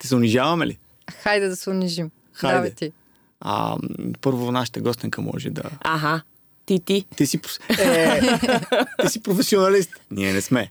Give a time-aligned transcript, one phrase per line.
[0.00, 0.78] Ще се унижаваме ли?
[1.22, 2.10] Хайде да се унижим.
[2.32, 2.54] Хайде.
[2.56, 2.92] Давай ти.
[3.40, 3.76] А,
[4.20, 5.62] първо нашата гостенка може да...
[5.80, 6.22] Аха,
[6.66, 7.04] ти ти.
[7.16, 7.40] Ти си,
[7.78, 8.20] е,
[9.02, 9.90] ти си професионалист.
[10.10, 10.70] Ние не сме.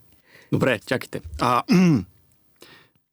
[0.52, 1.21] Добре, чакайте.
[1.39, 2.04] А, м-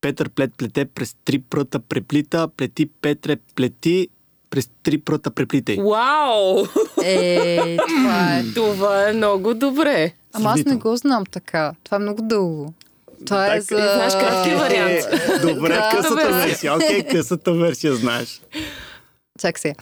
[0.00, 4.08] Петър плет плете през три пръта преплита, плети Петре плети
[4.50, 5.76] през три пръта преплитай.
[5.76, 6.66] Вау!
[7.04, 8.44] Е, това е.
[8.54, 10.12] Това е много добре.
[10.32, 11.72] Ама аз не го знам така.
[11.84, 12.74] Това е много дълго.
[13.26, 13.66] Това е за...
[13.76, 14.92] знаеш кратки вариант.
[14.92, 15.90] Е, добре, Да.
[15.90, 16.32] късата Добре.
[16.38, 16.74] версия.
[16.74, 18.40] Окей, късата версия знаеш.
[19.40, 19.74] Чак сега.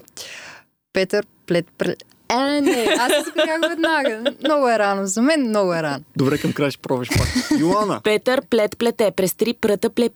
[0.93, 2.03] Петър плет плет...
[2.31, 4.23] Е, не, аз се спрях веднага.
[4.41, 5.07] Много е рано.
[5.07, 6.05] За мен много е рано.
[6.17, 7.29] Добре, към края ще пробваш пак.
[7.61, 10.09] Йоана, Петър плет плете през три пръта пле...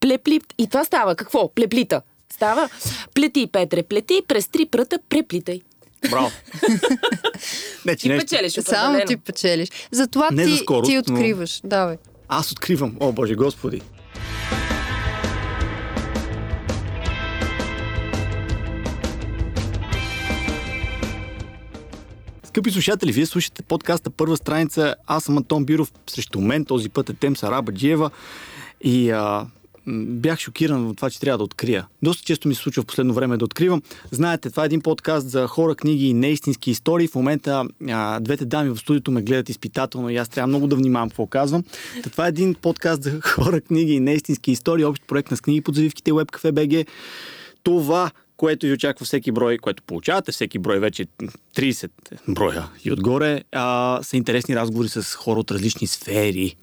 [0.00, 0.40] плепли...
[0.58, 1.48] И това става какво?
[1.48, 2.02] Плеплита.
[2.32, 2.68] Става
[3.14, 5.60] плети, Петре, плети, през три пръта преплитай.
[6.10, 6.30] браво.
[7.84, 8.26] Не, Ти нещо.
[8.26, 9.06] печелиш Само определено.
[9.06, 9.68] ти печелиш.
[9.90, 11.60] Затова Не ти, за ти но- откриваш.
[11.64, 11.96] Давай.
[12.28, 12.96] Аз откривам.
[13.00, 13.80] О, Боже Господи.
[22.44, 24.94] Скъпи слушатели, вие слушате подкаста Първа страница.
[25.06, 25.92] Аз съм Антон Биров.
[26.10, 28.10] Срещу мен този път е Тем Сарабаджиева.
[28.80, 29.46] И а,
[30.06, 31.86] бях шокиран от това, че трябва да открия.
[32.02, 33.82] Доста често ми се случва в последно време да откривам.
[34.10, 37.08] Знаете, това е един подкаст за хора, книги и неистински истории.
[37.08, 40.76] В момента а, двете дами в студиото ме гледат изпитателно и аз трябва много да
[40.76, 41.64] внимавам какво казвам.
[42.02, 44.84] Та, това е един подкаст за хора, книги и неистински истории.
[44.84, 46.86] Общ проект на с книги под завивките Webcafe BG.
[47.62, 51.06] Това, което ви очаква всеки брой, което получавате всеки брой, вече
[51.56, 51.90] 30
[52.28, 56.56] броя и отгоре, а, са интересни разговори с хора от различни сфери.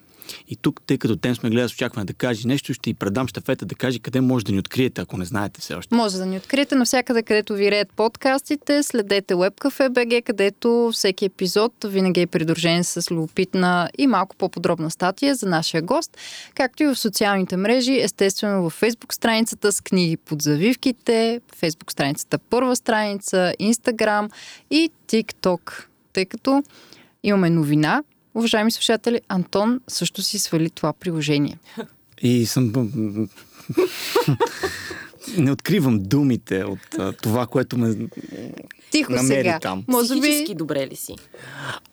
[0.47, 3.27] И тук, тъй като Тем сме гледа с очакване да каже нещо, ще й предам
[3.27, 5.95] щафета да каже къде може да ни откриете, ако не знаете все още.
[5.95, 8.83] Може да ни откриете навсякъде, където виреят подкастите.
[8.83, 15.35] Следете Webcafe BG, където всеки епизод винаги е придружен с любопитна и малко по-подробна статия
[15.35, 16.17] за нашия гост,
[16.55, 22.37] както и в социалните мрежи, естествено в Facebook страницата с книги под завивките, Facebook страницата
[22.37, 24.31] първа страница, Instagram
[24.71, 26.63] и TikTok, тъй като
[27.23, 28.03] имаме новина.
[28.35, 31.57] Уважаеми слушатели, Антон също си свали това приложение.
[32.21, 32.73] И съм...
[35.37, 37.95] не откривам думите от а, това, което ме
[38.91, 39.59] Тихо намери сега.
[39.59, 39.83] там.
[39.87, 41.15] Може би Психически добре ли си?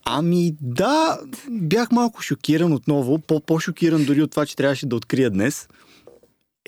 [0.05, 1.21] Ами да,
[1.51, 5.69] бях малко шокиран отново, по- по-шокиран дори от това, че трябваше да открия днес.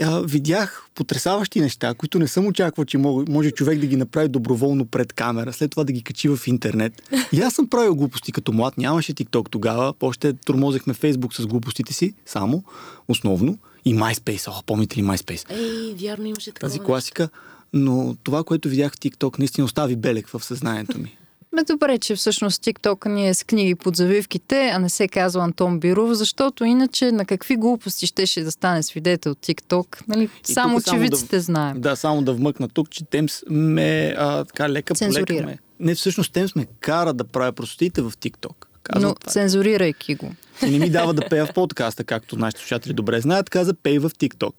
[0.02, 4.86] А, видях потрясаващи неща, които не съм очаквал, че може човек да ги направи доброволно
[4.86, 7.02] пред камера, след това да ги качи в интернет.
[7.32, 11.92] И аз съм правил глупости като млад, нямаше TikTok тогава, още тормозехме Facebook с глупостите
[11.92, 12.64] си, само,
[13.08, 13.58] основно.
[13.84, 15.50] И MySpace, о, помните ли MySpace?
[15.50, 16.68] Ей, вярно имаше такова.
[16.68, 17.28] Тази класика.
[17.72, 21.16] Но това, което видях в TikTok, наистина остави белег в съзнанието ми.
[21.54, 25.42] Бе, добре, че всъщност TikTok ни е с книги под завивките, а не се казва
[25.44, 30.28] Антон Биров, защото иначе на какви глупости щеше да стане свидетел TikTok, нали?
[30.48, 31.80] И Само очевидците знаем.
[31.80, 35.46] Да, само да вмъкна тук, че Темс ме а, така лека Цензурира.
[35.46, 35.58] ме.
[35.80, 38.54] Не, всъщност Темс ме кара да правя простотите в TikTok.
[38.82, 39.32] Казва Но това.
[39.32, 40.32] цензурирайки го.
[40.66, 43.98] И не ми дава да пея в подкаста, както нашите слушатели добре знаят, каза пей
[43.98, 44.54] в TikTok.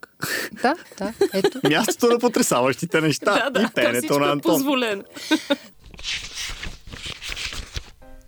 [0.61, 1.59] Да, да, ето.
[1.69, 4.51] Мястото на потрясаващите неща Да, да, и пенето на е Антон.
[4.51, 5.03] позволено.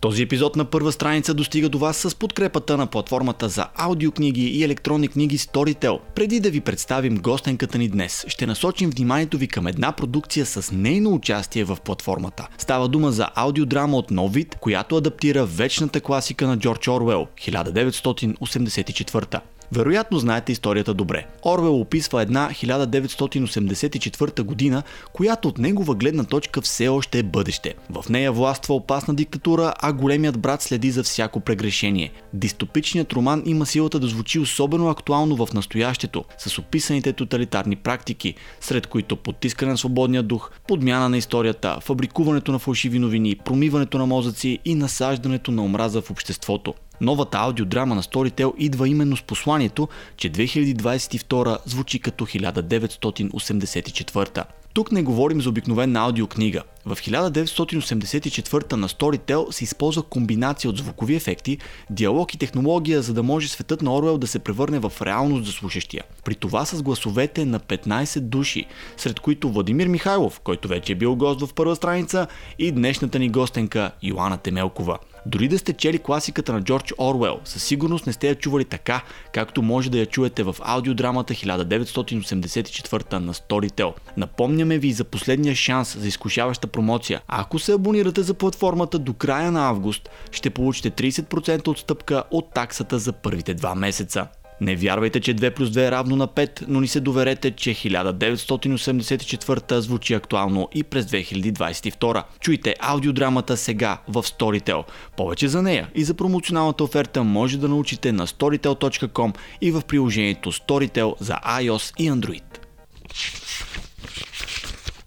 [0.00, 4.64] Този епизод на първа страница достига до вас с подкрепата на платформата за аудиокниги и
[4.64, 5.98] електронни книги Storytel.
[6.14, 10.72] Преди да ви представим гостенката ни днес, ще насочим вниманието ви към една продукция с
[10.72, 12.48] нейно участие в платформата.
[12.58, 19.40] Става дума за аудиодрама от нов вид, която адаптира вечната класика на Джордж Орвел 1984.
[19.72, 21.26] Вероятно знаете историята добре.
[21.44, 27.74] Орвел описва една 1984 година, която от негова гледна точка все още е бъдеще.
[27.90, 32.12] В нея властва опасна диктатура, а големият брат следи за всяко прегрешение.
[32.32, 38.86] Дистопичният роман има силата да звучи особено актуално в настоящето, с описаните тоталитарни практики, сред
[38.86, 44.58] които потискане на свободния дух, подмяна на историята, фабрикуването на фалшиви новини, промиването на мозъци
[44.64, 46.74] и насаждането на омраза в обществото.
[47.00, 54.44] Новата аудиодрама на Storytel идва именно с посланието, че 2022 звучи като 1984.
[54.74, 56.62] Тук не говорим за обикновена аудиокнига.
[56.86, 61.58] В 1984 на Storytel се използва комбинация от звукови ефекти,
[61.90, 65.52] диалог и технология, за да може светът на Орвел да се превърне в реалност за
[65.52, 66.04] слушащия.
[66.24, 71.16] При това с гласовете на 15 души, сред които Владимир Михайлов, който вече е бил
[71.16, 72.26] гост в първа страница,
[72.58, 74.98] и днешната ни гостенка Йоанна Темелкова.
[75.28, 79.02] Дори да сте чели класиката на Джордж Орвел, със сигурност не сте я чували така,
[79.32, 83.92] както може да я чуете в аудиодрамата 1984 на Storytel.
[84.16, 87.20] Напомняме ви за последния шанс за изкушаваща промоция.
[87.28, 92.98] Ако се абонирате за платформата до края на август, ще получите 30% отстъпка от таксата
[92.98, 94.26] за първите два месеца.
[94.60, 97.70] Не вярвайте, че 2 плюс 2 е равно на 5, но ни се доверете, че
[97.70, 102.22] 1984 звучи актуално и през 2022.
[102.40, 104.84] Чуйте аудиодрамата сега в Storytel.
[105.16, 110.52] Повече за нея и за промоционалната оферта може да научите на storytel.com и в приложението
[110.52, 112.42] Storytel за iOS и Android.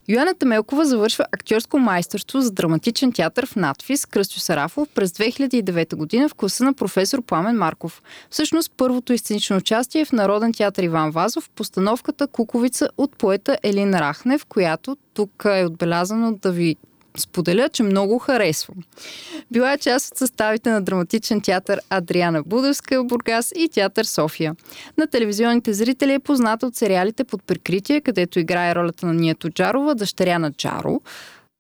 [0.08, 6.30] Йоанна Темелкова завършва актьорско майсторство за драматичен театър в надфис Кръстю Сарафов през 2009 година
[6.30, 8.02] в класа на професор Пламен Марков.
[8.30, 13.94] Всъщност първото изценично участие е в Народен театър Иван Вазов, постановката Куковица от поета Елин
[13.94, 16.76] Рахнев, която тук е отбелязано да ви
[17.18, 18.78] споделя, че много харесвам.
[19.52, 24.56] Била е част от съставите на драматичен театър Адриана Будевска, Бургас и театър София.
[24.98, 29.96] На телевизионните зрители е позната от сериалите под прикритие, където играе ролята на Ния Тоджарова,
[29.96, 31.02] дъщеря на Джаро,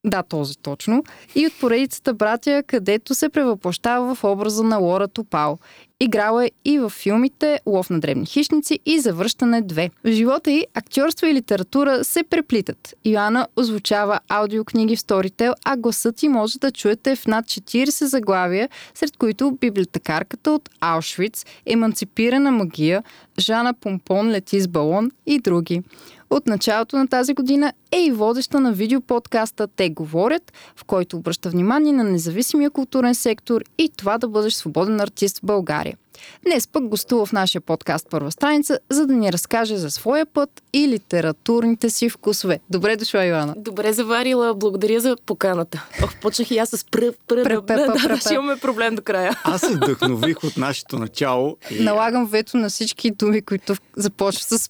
[0.03, 1.03] да, този точно.
[1.35, 5.57] И от поредицата Братя, където се превъплащава в образа на Лора Топал.
[6.03, 9.91] Играла е и в филмите Лов на древни хищници и Завръщане 2.
[10.03, 12.95] В живота й актьорство и литература се преплитат.
[13.05, 18.69] Йоанна озвучава аудиокниги в Storytel, а гласът ти може да чуете в над 40 заглавия,
[18.93, 23.03] сред които библиотекарката от Аушвиц, Еманципирана магия,
[23.39, 25.81] Жана Помпон лети с балон и други.
[26.31, 31.49] От началото на тази година е и водеща на видеоподкаста Те говорят, в който обръща
[31.49, 35.97] внимание на независимия културен сектор и това да бъдеш свободен артист в България.
[36.43, 40.49] Днес пък гостува в нашия подкаст Първа страница, за да ни разкаже за своя път
[40.73, 42.59] и литературните си вкусове.
[42.69, 43.53] Добре дошла, Йоана.
[43.57, 45.87] Добре заварила, благодаря за поканата.
[46.03, 49.01] Ох, почнах и аз с пръв, пръв, Пръ, пъ, пъ, да, ще имаме проблем до
[49.01, 49.39] края.
[49.43, 51.57] Аз се вдъхнових от нашето начало.
[51.71, 51.83] И...
[51.83, 54.69] Налагам вето на всички думи, които започват с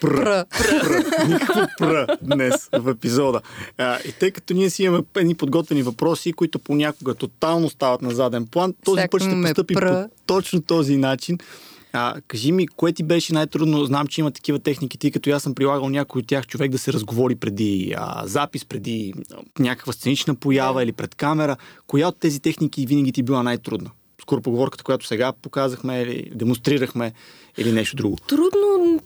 [0.00, 0.14] Пр.
[0.14, 0.44] пр.
[0.80, 1.26] Пр.
[1.28, 3.40] Никакво пр днес в епизода.
[3.78, 8.10] А, и тъй като ние си имаме едни подготвени въпроси, които понякога тотално стават на
[8.10, 11.38] заден план, този Всяко път ще ме постъпи по точно този начин.
[11.92, 13.84] А, кажи ми, кое ти беше най-трудно?
[13.84, 16.78] Знам, че има такива техники, тъй като аз съм прилагал някой от тях човек да
[16.78, 19.14] се разговори преди а, запис, преди
[19.58, 21.56] някаква сценична поява или пред камера.
[21.86, 23.90] Коя от тези техники винаги ти била най-трудна?
[24.22, 27.12] Скоропоговорката, която сега показахме или демонстрирахме
[27.58, 28.16] или нещо друго?
[28.28, 29.00] Трудно,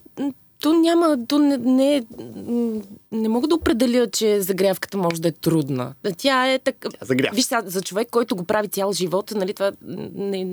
[0.61, 2.05] то няма, то не, не,
[3.13, 5.95] не мога да определя, че загрявката може да е трудна.
[6.17, 6.89] Тя е така...
[6.89, 7.35] Тя загрява.
[7.35, 9.73] Виж, сега, за човек, който го прави цял живот, нали, това
[10.15, 10.45] не,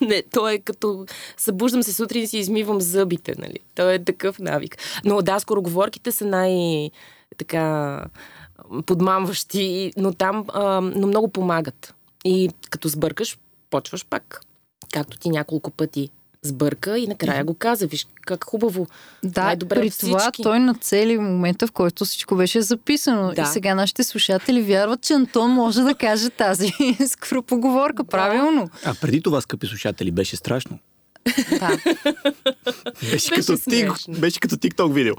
[0.00, 1.06] не, то е като
[1.36, 3.58] събуждам се сутрин и си измивам зъбите, нали.
[3.74, 4.78] То е такъв навик.
[5.04, 6.90] Но да, скороговорките са най-
[7.38, 8.04] така
[8.86, 11.94] подмамващи, но там а, но много помагат.
[12.24, 13.38] И като сбъркаш,
[13.70, 14.40] почваш пак.
[14.92, 16.10] Както ти няколко пъти
[16.48, 17.86] сбърка и накрая го каза.
[17.86, 18.86] Виж как хубаво.
[19.24, 20.42] Да, Най-добре при от това всички.
[20.42, 23.32] той нацели момента, в който всичко беше записано.
[23.36, 23.42] Да.
[23.42, 26.72] И сега нашите слушатели вярват, че Антон може да каже тази
[27.06, 28.04] скоропоговорка.
[28.04, 28.70] Правилно.
[28.84, 30.78] А преди това, скъпи слушатели, беше страшно.
[31.50, 31.68] Да.
[33.00, 35.14] Беше, Беше като, тик, беше като TikTok видео.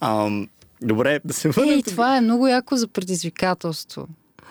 [0.00, 0.48] Ам,
[0.82, 1.74] добре, да се върнем.
[1.74, 4.08] Ей, това е много яко за предизвикателство.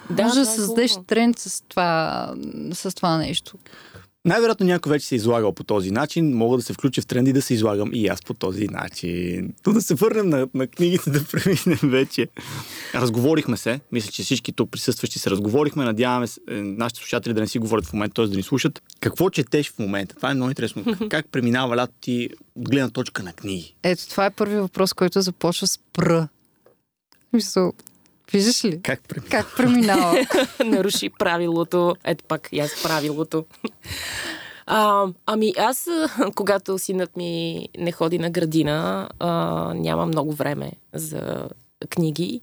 [0.09, 2.33] Да, може да е създадеш тренд с това,
[2.73, 3.57] с това нещо.
[4.25, 6.37] Най-вероятно някой вече се е излагал по този начин.
[6.37, 9.53] Мога да се включа в тренд и да се излагам и аз по този начин.
[9.63, 12.27] То да се върнем на, на книгите, да преминем вече.
[12.95, 13.79] Разговорихме се.
[13.91, 15.83] Мисля, че всички тук присъстващи се разговорихме.
[15.83, 18.27] Надяваме се, е, нашите слушатели да не си говорят в момента, т.е.
[18.27, 18.81] да ни слушат.
[18.99, 20.15] Какво четеш в момента?
[20.15, 20.85] Това е много интересно.
[21.09, 23.75] Как преминава лято ти от гледна точка на книги?
[23.83, 26.27] Ето, това е първият въпрос, който започва с пр.
[27.33, 27.73] Мисъл,
[28.31, 28.81] виждаш ли?
[28.81, 29.29] Как преминава?
[29.29, 30.25] Как преминава?
[30.65, 31.95] наруши правилото.
[32.03, 33.45] Ето пак и аз правилото.
[34.65, 35.89] А, ами аз,
[36.35, 39.29] когато синът ми не ходи на градина, а,
[39.75, 41.49] няма много време за
[41.89, 42.41] книги.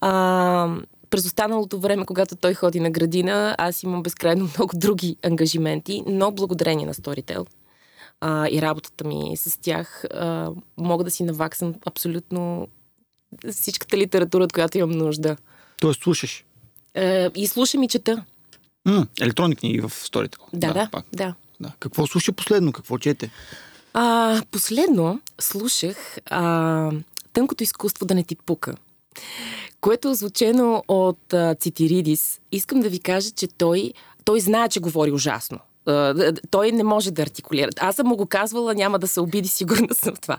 [0.00, 0.68] А,
[1.10, 6.30] през останалото време, когато той ходи на градина, аз имам безкрайно много други ангажименти, но
[6.30, 7.46] благодарение на Storytel
[8.20, 12.68] а, и работата ми с тях, а, мога да си наваксам абсолютно
[13.52, 15.36] всичката литература, от която имам нужда.
[15.80, 16.44] Тоест слушаш.
[16.94, 18.24] Е, и слушам и чета.
[18.84, 20.38] М, електронни книги в Storytel.
[20.52, 21.04] Да, да, пак.
[21.12, 21.34] да.
[21.60, 21.72] да.
[21.80, 22.72] Какво слуша последно?
[22.72, 23.30] Какво чете?
[23.94, 26.90] А, последно слушах а,
[27.32, 28.74] Тънкото изкуство да не ти пука,
[29.80, 32.40] което е озвучено от а, Цитиридис.
[32.52, 33.92] Искам да ви кажа, че той,
[34.24, 35.58] той знае, че говори ужасно.
[36.50, 37.68] Той не може да артикулира.
[37.80, 40.38] Аз съм му го казвала, няма да се обиди, сигурна съм в това.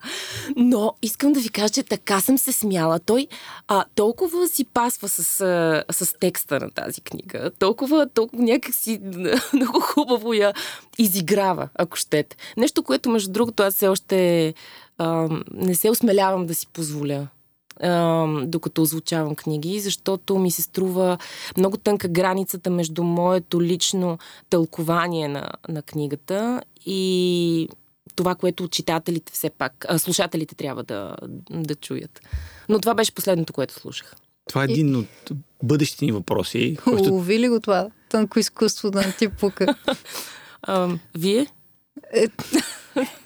[0.56, 3.00] Но искам да ви кажа, че така съм се смяла.
[3.00, 3.28] Той
[3.68, 9.00] а, толкова си пасва с, а, с текста на тази книга, толкова, толкова някак си
[9.54, 10.54] много хубаво я
[10.98, 12.36] изиграва, ако щете.
[12.58, 14.54] Нещо, което, между другото, аз все още
[14.98, 17.28] а, не се осмелявам да си позволя
[18.46, 21.18] докато озвучавам книги, защото ми се струва
[21.58, 24.18] много тънка границата между моето лично
[24.50, 27.70] тълкование на, на книгата и
[28.16, 31.16] това, което читателите все пак, а, слушателите трябва да,
[31.52, 32.22] да чуят.
[32.70, 34.16] Но това беше последното, което слушах.
[34.48, 35.32] Това е един от
[35.64, 36.78] бъдещите ни въпроси.
[36.84, 37.10] Който...
[37.10, 37.90] Улови ли го това?
[38.10, 39.76] Тънко изкуство да не ти пука.
[40.62, 41.48] а, вие?
[42.14, 42.28] Е...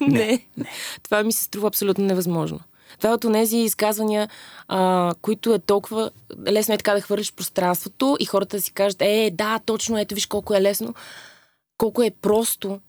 [0.00, 0.46] не.
[0.56, 0.70] не.
[1.02, 2.60] Това ми се струва абсолютно невъзможно.
[2.96, 4.28] Това е от тези изказвания,
[4.68, 6.10] а, които е толкова
[6.46, 10.14] лесно е така да хвърлиш пространството и хората да си кажат, е, да, точно, ето
[10.14, 10.94] виж колко е лесно.
[11.78, 12.80] Колко е просто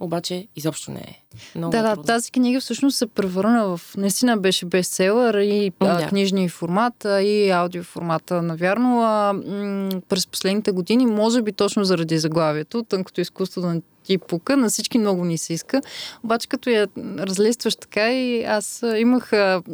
[0.00, 1.22] обаче изобщо не е.
[1.54, 2.04] Много да, да, трудно.
[2.04, 3.80] тази книга всъщност се превърна в...
[3.96, 6.06] Наистина беше бестселър и да.
[6.08, 9.02] книжни формата, и аудиоформата, навярно.
[9.02, 13.80] А, м- през последните години, може би точно заради заглавието, тънкото изкуство да
[14.10, 15.82] ти пука, на всички много ни се иска.
[16.24, 16.88] Обаче като я
[17.18, 19.30] разлистваш така и аз имах,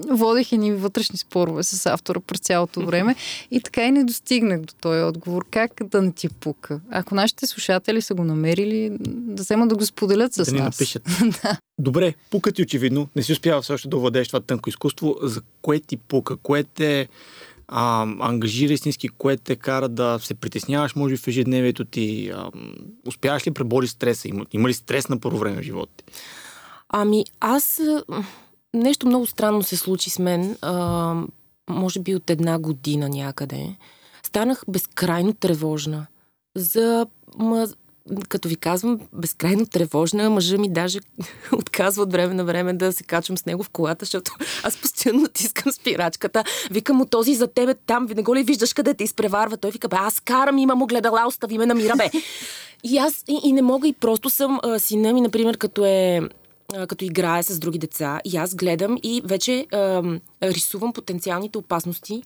[0.09, 3.14] водех ни вътрешни спорове с автора през цялото време
[3.50, 5.47] и така и не достигнах до този отговор.
[5.50, 6.81] Как да не ти пука?
[6.90, 10.81] Ако нашите слушатели са го намерили, да вземат да го споделят с да нас.
[10.81, 11.02] Напишат.
[11.43, 11.59] да.
[11.78, 13.09] Добре, пука ти очевидно.
[13.16, 15.16] Не си успява все още да овладееш това тънко изкуство.
[15.23, 16.37] За кое ти пука?
[16.37, 17.09] Кое те
[17.68, 22.30] а, ангажира истински, което те кара да се притесняваш, може би в ежедневието ти.
[22.35, 22.50] А,
[23.06, 24.28] успяваш ли пребори стреса?
[24.28, 26.04] Има, има ли стрес на първо време в живота ти?
[26.88, 27.80] Ами, аз
[28.75, 31.14] нещо много странно се случи с мен, а,
[31.70, 33.76] може би от една година някъде.
[34.23, 36.06] Станах безкрайно тревожна
[36.56, 37.06] за
[37.38, 37.68] ма,
[38.28, 40.30] като ви казвам, безкрайно тревожна.
[40.30, 40.98] Мъжа ми даже
[41.52, 44.32] отказва от време на време да се качвам с него в колата, защото
[44.62, 46.44] аз постоянно натискам спирачката.
[46.70, 49.56] Викам му този за тебе там, не го ли виждаш къде те изпреварва?
[49.56, 52.10] Той вика, бе, аз карам, имам огледала, остави ме на мира, бе.
[52.84, 56.20] И аз и, и не мога и просто съм а, сина ми, например, като е
[56.88, 60.02] като играе с други деца и аз гледам и вече а,
[60.42, 62.22] рисувам потенциалните опасности,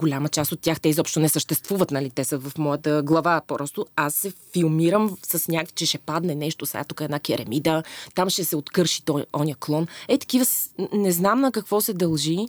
[0.00, 2.10] голяма част от тях те изобщо не съществуват, нали?
[2.10, 3.42] Те са в моята глава.
[3.46, 7.82] Просто аз се филмирам с някакви, че ще падне нещо, сега тук е една керамида,
[8.14, 9.86] там ще се откърши той, оня клон.
[10.08, 10.44] Е, такива,
[10.92, 12.46] не знам на какво се дължи.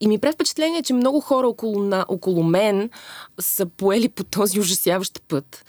[0.00, 2.90] И ми прави впечатление, че много хора около, на, около мен
[3.40, 5.64] са поели по този ужасяващ път.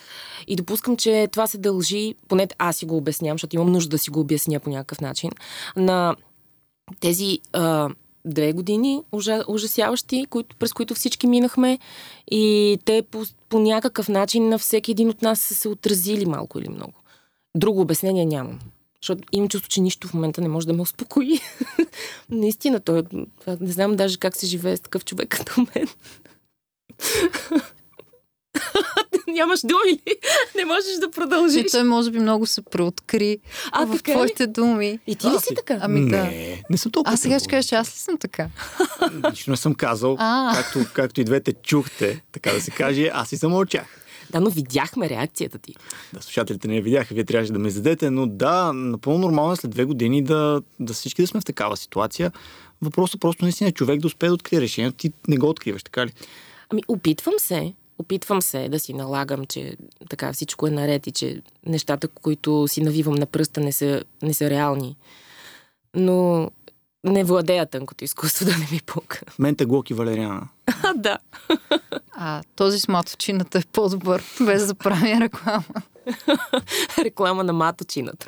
[0.48, 3.98] И допускам, че това се дължи, поне аз си го обяснявам, защото имам нужда да
[3.98, 5.32] си го обясня по някакъв начин,
[5.75, 6.16] на
[7.00, 7.89] тези а,
[8.29, 11.79] две години ужа, ужасяващи, които, през които всички минахме
[12.31, 16.59] и те по, по някакъв начин на всеки един от нас са се отразили малко
[16.59, 16.93] или много.
[17.55, 18.59] Друго обяснение нямам.
[19.01, 21.39] Защото имам чувство, че нищо в момента не може да ме успокои.
[22.29, 23.03] Наистина, той,
[23.59, 25.88] не знам даже как се живее с такъв човек като мен.
[29.27, 30.15] Нямаш думи ли?
[30.58, 31.62] Не можеш да продължиш.
[31.62, 33.38] И той може би много се преоткри
[33.72, 34.48] а, в така твоите ли?
[34.48, 35.00] думи.
[35.08, 35.79] И ти ли си така?
[35.82, 36.29] Ами не, да.
[36.70, 37.13] Не съм толкова.
[37.13, 38.48] А сега ще кажеш, аз ли съм така?
[39.32, 40.18] Лично съм казал,
[40.56, 43.86] както, както и двете чухте, така да се каже, аз и замълчах.
[44.32, 45.75] Да, но видяхме реакцията ти.
[46.13, 49.56] Да, слушателите не я видяха, вие трябваше да ме зададете, но да, напълно нормално е
[49.56, 52.32] след две години да, да всички да сме в такава ситуация.
[52.82, 56.06] Въпросът просто наистина е човек да успее да открие решението, ти не го откриваш, така
[56.06, 56.12] ли?
[56.70, 57.74] Ами, опитвам се.
[58.00, 59.77] Опитвам се да си налагам, че
[60.10, 64.34] така всичко е наред и че нещата, които си навивам на пръста, не са, не
[64.34, 64.98] са реални.
[65.96, 66.50] Но
[67.03, 69.22] не владея тънкото изкуство да не ми пука.
[69.39, 70.48] Менте Глоки Валериана.
[70.84, 71.18] А, да.
[72.12, 75.63] А този с маточината е по-добър, без да прави реклама.
[76.98, 78.27] реклама на маточината.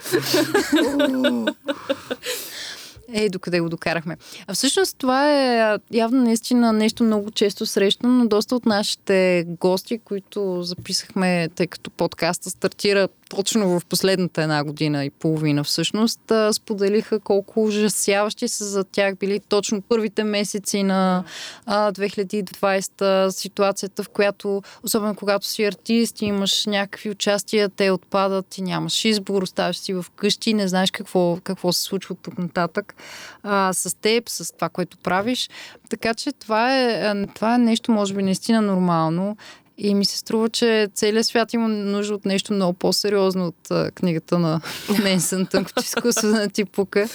[3.13, 4.17] Ей, докъде го докарахме.
[4.47, 9.99] А всъщност това е явно наистина нещо много често срещано, но доста от нашите гости,
[9.99, 17.19] които записахме, тъй като подкаста стартира точно в последната една година и половина всъщност, споделиха
[17.19, 21.23] колко ужасяващи са за тях били точно първите месеци на
[21.67, 28.61] 2020 ситуацията, в която, особено когато си артист и имаш някакви участия, те отпадат и
[28.61, 32.95] нямаш избор, оставаш си в къщи не знаеш какво, какво се случва тук нататък
[33.43, 35.49] а, с теб, с това, което правиш.
[35.89, 39.37] Така че това е, това е нещо, може би, наистина нормално.
[39.77, 43.91] И ми се струва, че целият свят има нужда от нещо много по-сериозно от а,
[43.91, 44.61] книгата на
[45.03, 47.09] Менсън, тънкото изкуство на типука.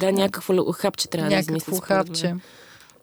[0.00, 1.72] Да, някакво хапче трябва някакво да измисля.
[1.72, 2.34] Някакво хапче.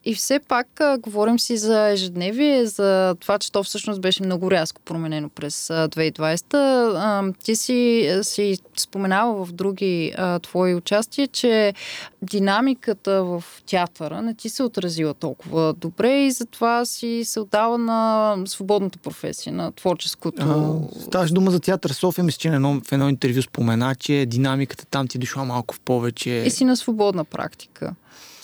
[0.08, 4.52] И все пак а, говорим си за ежедневие, за това, че то всъщност беше много
[4.52, 6.54] рязко променено през а, 2020.
[6.54, 11.74] А, ти си, си споменава в други а, твои участия, че
[12.22, 18.36] динамиката в театъра не ти се отразила толкова добре и затова си се отдава на
[18.46, 20.82] свободната професия, на творческото.
[21.02, 25.08] ставаш дума за театър София, мисля, че едно, в едно интервю спомена, че динамиката там
[25.08, 26.30] ти е дошла малко в повече.
[26.30, 27.96] И си на свободна практика.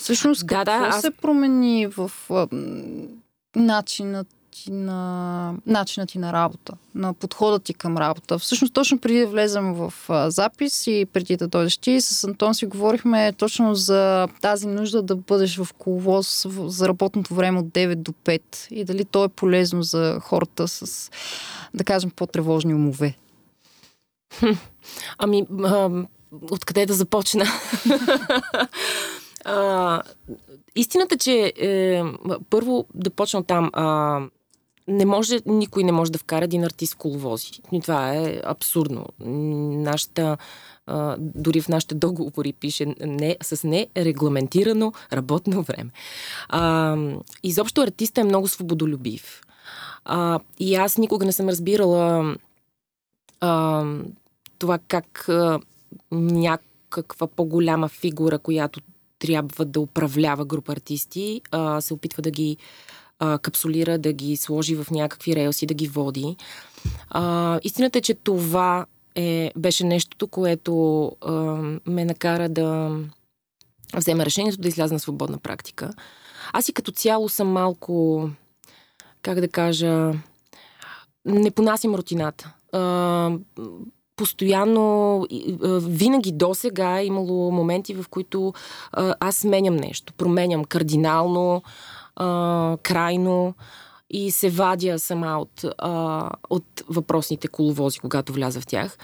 [0.03, 1.01] Всъщност, да, какво да, аз...
[1.01, 2.47] се промени в а,
[3.55, 8.39] начинът ти на начина ти на работа, на подхода ти към работа.
[8.39, 12.55] Всъщност, точно преди да влезем в а, запис и преди да дойдеш ти, с Антон
[12.55, 17.95] си говорихме точно за тази нужда да бъдеш в коловоз за работното време от 9
[17.95, 18.41] до 5
[18.71, 21.11] и дали то е полезно за хората с,
[21.73, 23.15] да кажем, по-тревожни умове.
[25.17, 25.89] Ами, а,
[26.51, 27.45] откъде да започна?
[29.45, 30.01] а,
[30.75, 32.03] истината, че е,
[32.49, 33.69] първо да почна там.
[33.73, 34.19] А,
[34.87, 37.51] не може, никой не може да вкара един артист в коловози.
[37.83, 39.05] Това е абсурдно.
[39.19, 40.37] Нашата,
[40.87, 45.91] а, дори в нашите договори пише не, с нерегламентирано работно време.
[46.49, 46.97] А,
[47.43, 49.41] изобщо артиста е много свободолюбив.
[50.05, 52.35] А, и аз никога не съм разбирала
[53.39, 53.85] а,
[54.59, 55.59] това как а,
[56.11, 58.79] някаква по-голяма фигура, която
[59.23, 62.57] трябва да управлява група артисти, а, се опитва да ги
[63.19, 66.35] а, капсулира, да ги сложи в някакви релси, да ги води.
[67.09, 71.31] А, истината е, че това е, беше нещото, което а,
[71.85, 72.97] ме накара да
[73.95, 75.93] взема решението да изляза на свободна практика.
[76.53, 78.29] Аз и като цяло съм малко,
[79.21, 80.11] как да кажа,
[81.25, 82.53] не понасим рутината.
[82.71, 82.79] А,
[84.15, 85.25] постоянно,
[85.87, 88.53] винаги до сега е имало моменти, в които
[89.19, 91.63] аз сменям нещо, променям кардинално,
[92.83, 93.53] крайно
[94.09, 95.65] и се вадя сама от,
[96.49, 98.97] от въпросните коловози, когато вляза в тях.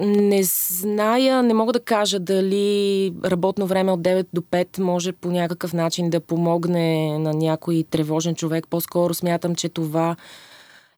[0.00, 5.30] Не зная, не мога да кажа дали работно време от 9 до 5 може по
[5.30, 8.66] някакъв начин да помогне на някой тревожен човек.
[8.70, 10.16] По-скоро смятам, че това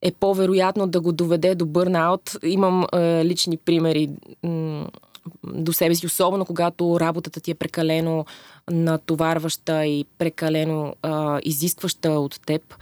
[0.02, 2.37] е по-вероятно да го доведе до бърнаут.
[2.43, 4.11] Имам е, лични примери
[4.43, 4.87] м-
[5.45, 8.25] до себе си, особено когато работата ти е прекалено
[8.71, 11.09] натоварваща и прекалено е,
[11.43, 12.75] изискваща от теб.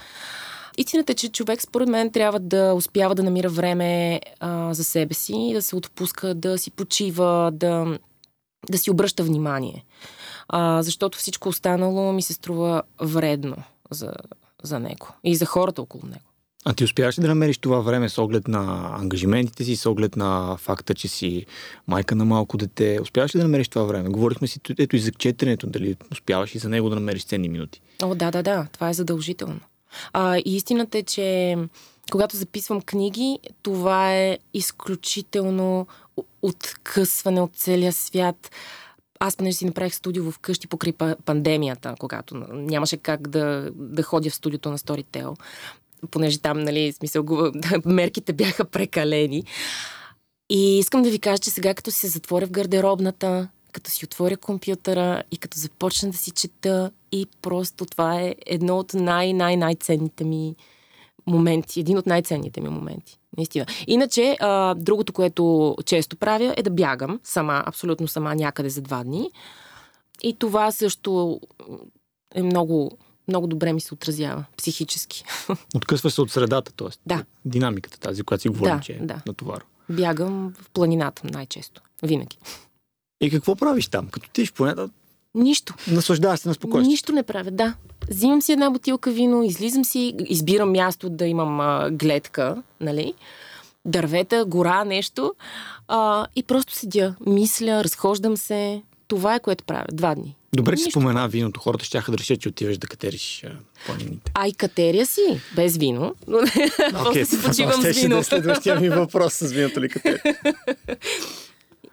[0.79, 5.15] Истината е, че човек според мен трябва да успява да намира време а, за себе
[5.15, 7.99] си, да се отпуска, да си почива, да,
[8.71, 9.85] да си обръща внимание.
[10.49, 13.57] А, защото всичко останало ми се струва вредно
[13.91, 14.13] за,
[14.63, 16.26] за него и за хората около него.
[16.69, 20.17] А ти успяваш ли да намериш това време с оглед на ангажиментите си, с оглед
[20.17, 21.47] на факта, че си
[21.87, 22.99] майка на малко дете?
[23.03, 24.09] Успяваш ли да намериш това време?
[24.09, 27.81] Говорихме си ето и за четенето, дали успяваш и за него да намериш ценни минути?
[28.03, 28.67] О, да, да, да.
[28.73, 29.61] Това е задължително.
[30.13, 31.57] А, и истината е, че
[32.13, 35.87] когато записвам книги, това е изключително
[36.43, 38.51] откъсване от целия свят
[39.21, 40.93] аз понеже си направих студио в къщи покрай
[41.25, 45.37] пандемията, когато нямаше как да, да ходя в студиото на Storytel
[46.11, 47.25] понеже там, нали, смисъл,
[47.85, 49.45] мерките бяха прекалени.
[50.51, 54.37] И искам да ви кажа, че сега като се затворя в гардеробната, като си отворя
[54.37, 60.57] компютъра и като започна да си чета и просто това е едно от най-най-най-ценните ми
[61.27, 63.19] моменти, един от най-ценните ми моменти.
[63.37, 63.67] Наистина.
[63.87, 69.05] Иначе, а, другото, което често правя, е да бягам сама, абсолютно сама някъде за два
[69.05, 69.31] дни.
[70.23, 71.41] И това също
[72.35, 75.25] е много много добре ми се отразява психически.
[75.77, 76.89] Откъсва се от средата, т.е.
[77.07, 77.25] Да.
[77.45, 79.21] Динамиката, тази, която си говорим, да, че е да.
[79.27, 79.67] натоварва.
[79.89, 81.83] Бягам в планината най-често.
[82.03, 82.39] Винаги.
[83.21, 84.09] И какво правиш там?
[84.09, 84.91] Като ти в планета?
[85.35, 85.75] Нищо.
[85.89, 86.89] Наслаждаваш се на спокойствие?
[86.89, 87.75] Нищо не правя, да.
[88.11, 93.15] Взимам си една бутилка вино, излизам си, избирам място да имам а, гледка, нали?
[93.85, 95.35] Дървета, гора, нещо.
[95.89, 98.83] А, и просто седя, мисля, разхождам се.
[99.09, 99.87] Това е което правя.
[99.93, 100.37] Два дни.
[100.57, 101.61] Добре, че спомена виното.
[101.61, 103.45] Хората ще да решат, че отиваш да катериш
[103.87, 104.33] планините.
[104.35, 106.15] Ай, катеря си, без вино.
[106.29, 108.17] Но okay, си почивам с вино.
[108.17, 110.21] Да следващия ми въпрос с виното ли катери.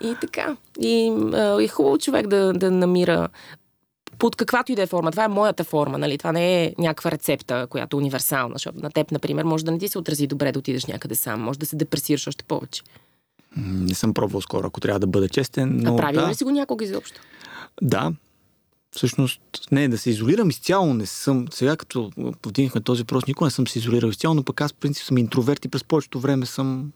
[0.04, 0.58] И така.
[0.82, 1.08] И
[1.62, 3.28] е хубаво човек да, да намира
[4.20, 5.12] под каквато и да е форма.
[5.12, 6.18] Това е моята форма, нали?
[6.18, 9.80] Това не е някаква рецепта, която е универсална, защото на теб, например, може да не
[9.80, 12.82] ти се отрази добре да отидеш някъде сам, може да се депресираш още повече.
[13.58, 15.78] Не съм пробвал скоро, ако трябва да бъда честен.
[15.84, 16.30] Но, а правил да.
[16.30, 17.22] ли си го някога изобщо?
[17.82, 18.12] Да,
[18.96, 21.46] всъщност, не, да се изолирам изцяло не съм.
[21.52, 24.76] Сега, като повдигнахме този въпрос, никога не съм се изолирал изцяло, но пък аз, в
[24.76, 26.92] принцип, съм интроверт и през повечето време съм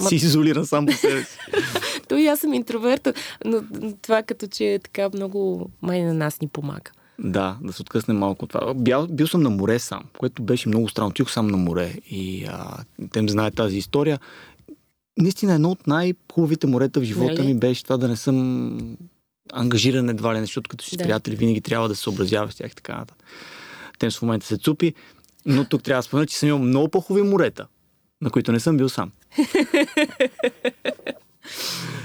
[0.00, 0.08] Ма...
[0.08, 1.38] си изолиран сам по себе си.
[2.08, 3.08] То и аз съм интроверт,
[3.44, 3.62] но
[4.02, 6.90] това като че е така много май на нас ни помага.
[7.18, 8.74] Да, да се откъсне малко от това.
[8.74, 11.10] Бил, бил съм на море сам, което беше много странно.
[11.10, 12.76] Отидох сам на море и а,
[13.12, 14.18] тем знае тази история.
[15.18, 17.46] Наистина едно от най-хубавите морета в живота нали?
[17.46, 18.96] ми беше това да не съм
[19.52, 21.04] ангажиран едва ли, защото като си да.
[21.04, 23.24] приятели винаги трябва да се съобразява с тях така нататък.
[23.98, 24.94] Тем в момента се цупи,
[25.46, 27.66] но тук трябва да спомена, че съм имал много по-хубави морета,
[28.20, 29.10] на които не съм бил сам.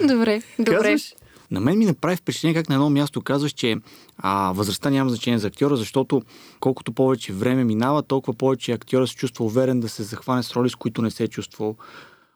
[0.07, 0.75] добре, добре.
[0.75, 1.13] Казваш?
[1.51, 3.77] На мен ми направи впечатление как на едно място казваш, че
[4.17, 6.21] а, възрастта няма значение за актьора, защото
[6.59, 10.69] колкото повече време минава, толкова повече актьора се чувства уверен да се захване с роли,
[10.69, 11.75] с които не се е чувствал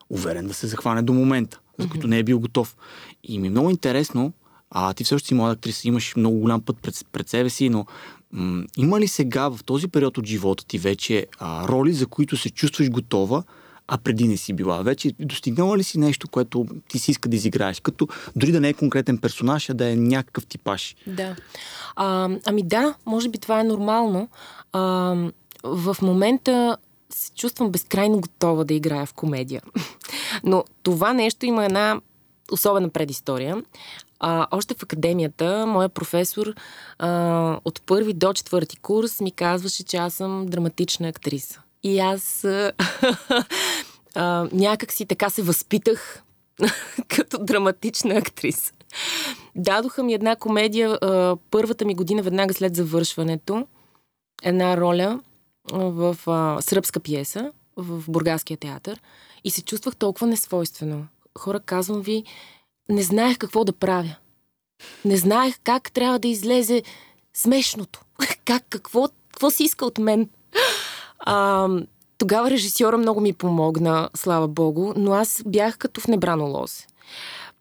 [0.10, 2.76] уверен да се захване до момента, за които не е бил готов.
[3.24, 4.34] И ми е много интересно,
[4.72, 7.70] а ти все още си млада актриса, имаш много голям път пред, пред себе си,
[7.70, 7.86] но
[8.32, 12.38] м- има ли сега в този период от живота ти вече а, роли, за които
[12.38, 13.44] се чувстваш готова,
[13.88, 14.82] а преди не си била?
[14.82, 17.80] Вече достигнала ли си нещо, което ти си иска да изиграеш?
[17.80, 20.96] Като дори да не е конкретен персонаж, а да е някакъв типаж.
[21.08, 21.36] Да.
[21.96, 24.30] А, ами да, може би това е нормално.
[24.74, 24.80] А,
[25.64, 26.78] в момента
[27.10, 29.62] се чувствам безкрайно готова да играя в комедия.
[30.44, 32.02] Но това нещо има една
[32.52, 33.64] особена предистория.
[34.20, 36.54] А, още в академията, моя професор
[37.00, 41.62] а, от първи до четвърти курс ми казваше, че аз съм драматична актриса.
[41.84, 42.72] И аз а,
[44.16, 46.24] а, някак си така се възпитах
[47.08, 48.74] като драматична актриса.
[49.56, 53.68] Дадоха ми една комедия а, първата ми година веднага след завършването.
[54.44, 55.20] Една роля
[55.74, 59.02] в а, сръбска пиеса в Бургаския театър
[59.44, 61.08] и се чувствах толкова несвойствено.
[61.40, 62.24] Хора, казвам ви,
[62.90, 64.16] не знаех какво да правя.
[65.06, 66.84] Не знаех как трябва да излезе
[67.34, 68.02] смешното.
[68.46, 70.30] Как, какво, какво си иска от мен.
[71.20, 71.70] А,
[72.18, 76.86] тогава режисьора много ми помогна, слава богу, но аз бях като в небрано лозе.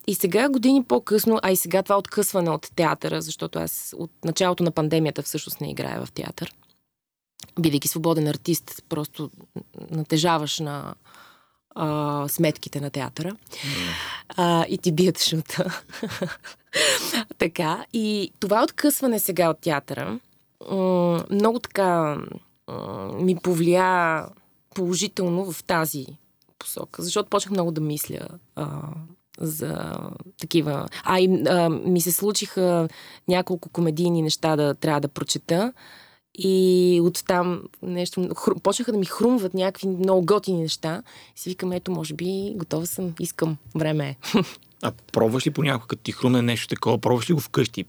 [0.07, 4.63] И сега, години по-късно, а и сега това откъсване от театъра, защото аз от началото
[4.63, 6.55] на пандемията всъщност не играя в театър.
[7.61, 9.31] Бидейки свободен артист, просто
[9.91, 10.95] натежаваш на
[11.77, 13.37] а, сметките на театъра.
[14.29, 15.83] А, и ти бият шута.
[17.39, 17.85] така.
[17.93, 20.19] И това откъсване сега от театъра
[21.31, 22.17] много така
[23.15, 24.25] ми повлия
[24.75, 26.07] положително в тази
[26.59, 28.83] посока, защото почнах много да мисля а,
[29.41, 29.99] за
[30.41, 30.89] такива.
[31.05, 32.89] А, и а, ми се случиха
[33.29, 35.73] няколко комедийни неща да трябва да прочета.
[36.39, 41.03] И оттам нещо, хру, почнаха да ми хрумват някакви много готини неща.
[41.37, 44.17] И си викам, ето, може би, готова съм, искам, време е.
[44.83, 47.85] А пробваш ли понякога, като ти хрумне нещо такова, пробваш ли го вкъщи?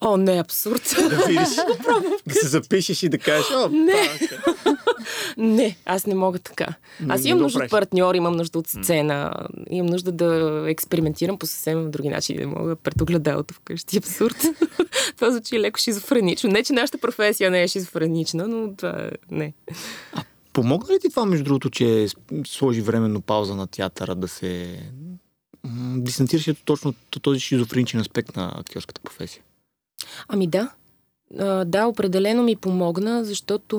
[0.00, 0.96] О, не, абсурд.
[1.10, 1.48] Да видиш,
[2.26, 4.18] да се запишеш и да кажеш, о, не.
[5.36, 6.66] Не, аз не мога така.
[7.08, 9.32] Аз имам нужда от партньор, имам нужда от сцена,
[9.70, 12.38] имам нужда да експериментирам по съвсем други начини.
[12.38, 13.96] Не мога пред огледалото вкъщи.
[13.96, 14.36] Абсурд.
[15.16, 16.50] това звучи леко шизофренично.
[16.50, 19.10] Не, че нашата професия не е шизофренична, но това е...
[19.30, 19.52] не.
[20.12, 22.06] А помогна ли ти това, между другото, че
[22.46, 24.82] сложи временно пауза на театъра да се
[25.96, 29.42] дистанцираш точно този шизофреничен аспект на актьорската професия?
[30.28, 30.70] Ами да.
[31.38, 33.78] А, да, определено ми помогна, защото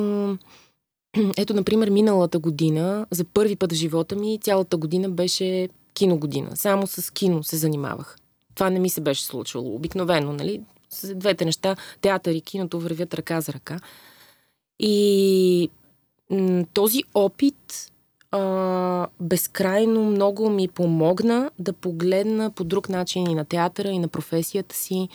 [1.37, 6.55] ето, например, миналата година, за първи път в живота ми, цялата година беше киногодина.
[6.55, 8.17] Само с кино се занимавах.
[8.55, 9.75] Това не ми се беше случвало.
[9.75, 10.61] Обикновено, нали?
[10.89, 13.79] С двете неща, театър и киното вървят ръка за ръка.
[14.79, 15.69] И
[16.73, 17.91] този опит
[18.31, 24.07] а, безкрайно много ми помогна да погледна по друг начин и на театъра, и на
[24.07, 25.09] професията си.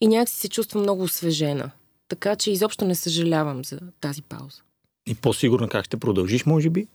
[0.00, 1.70] И някакси се чувствам много освежена.
[2.08, 4.62] Така че изобщо не съжалявам за тази пауза.
[5.10, 6.86] И по-сигурно как ще продължиш, може би?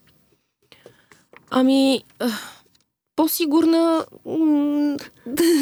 [1.50, 2.04] Ами,
[3.16, 4.06] по-сигурна...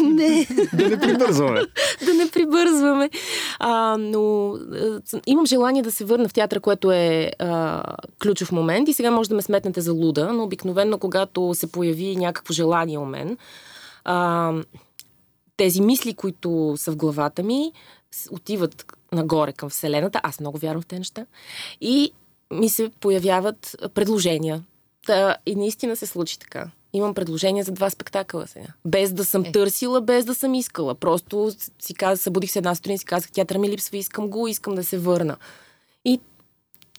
[0.03, 0.47] не.
[0.73, 1.61] да не прибързваме.
[2.05, 3.09] да не прибързваме.
[3.59, 4.53] А, но
[5.27, 7.83] имам желание да се върна в театъра, което е а,
[8.21, 12.15] ключов момент и сега може да ме сметнете за луда, но обикновено, когато се появи
[12.15, 13.37] някакво желание у мен,
[14.03, 14.53] а,
[15.57, 17.71] тези мисли, които са в главата ми,
[18.31, 20.19] отиват нагоре към Вселената.
[20.23, 21.25] Аз много вярвам в тези неща.
[21.81, 22.11] И
[22.53, 24.63] ми се появяват предложения.
[25.05, 26.69] Та, и наистина се случи така.
[26.93, 28.67] Имам предложение за два спектакъла сега.
[28.85, 29.51] Без да съм е.
[29.51, 30.95] търсила, без да съм искала.
[30.95, 34.47] Просто си казах, събудих се една сутрин и си казах, театър ми липсва, искам го,
[34.47, 35.37] искам да се върна.
[36.05, 36.19] И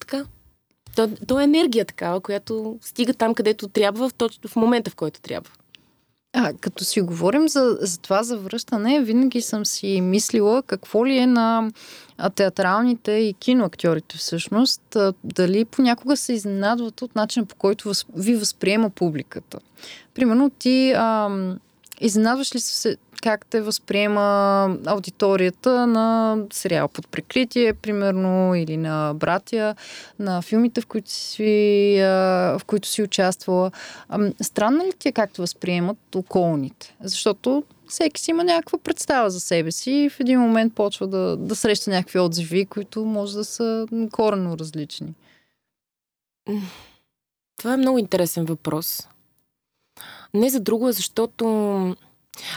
[0.00, 0.24] така.
[0.96, 4.94] То, то е енергия такава, която стига там, където трябва, в, точно в момента, в
[4.94, 5.50] който трябва.
[6.36, 11.26] А, като си говорим за, за това завръщане, винаги съм си мислила какво ли е
[11.26, 11.70] на
[12.34, 19.58] театралните и киноактьорите всъщност, дали понякога се изненадват от начина по който ви възприема публиката.
[20.14, 21.58] Примерно ти ам,
[22.00, 29.74] изненадваш ли се как те възприема аудиторията на сериал под прикритие, примерно, или на братя,
[30.18, 33.70] на филмите, в които си, в които си участвала.
[34.42, 36.96] Странно ли ти е както възприемат околните?
[37.02, 41.36] Защото всеки си има някаква представа за себе си и в един момент почва да,
[41.36, 45.14] да среща някакви отзиви, които може да са коренно различни.
[47.56, 49.08] Това е много интересен въпрос.
[50.34, 51.44] Не за друго, защото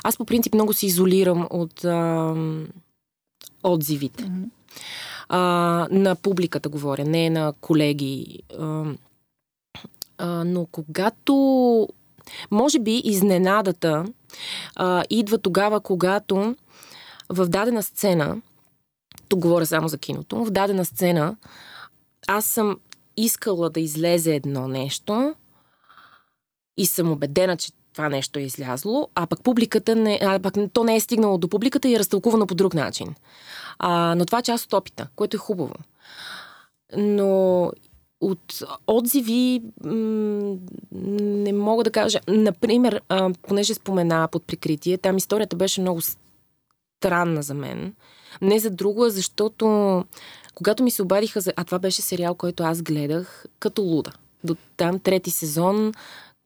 [0.03, 2.35] Аз по принцип много се изолирам от а,
[3.63, 4.23] отзивите.
[4.23, 4.43] Мгм.
[5.29, 5.39] А,
[5.91, 8.39] на публиката говоря, не на колеги.
[8.59, 8.83] А,
[10.17, 11.89] а, но когато.
[12.51, 14.05] Може би изненадата
[14.75, 16.55] а, идва тогава, когато
[17.29, 18.41] в дадена сцена,
[19.29, 21.35] тук говоря само за киното, в дадена сцена
[22.27, 22.79] аз съм
[23.17, 25.35] искала да излезе едно нещо
[26.77, 30.83] и съм убедена, че това нещо е излязло, а пък публиката не, а пък то
[30.83, 33.15] не е стигнало до публиката и е разтълкувано по друг начин.
[33.79, 35.73] А, но това е част от опита, което е хубаво.
[36.97, 37.71] Но
[38.21, 40.55] от отзиви м-
[41.21, 42.19] не мога да кажа.
[42.27, 46.01] Например, а, понеже спомена под прикритие, там историята беше много
[47.01, 47.93] странна за мен.
[48.41, 50.03] Не за друго, а защото
[50.55, 51.53] когато ми се обадиха за...
[51.55, 54.11] А това беше сериал, който аз гледах като луда.
[54.43, 55.93] До там трети сезон,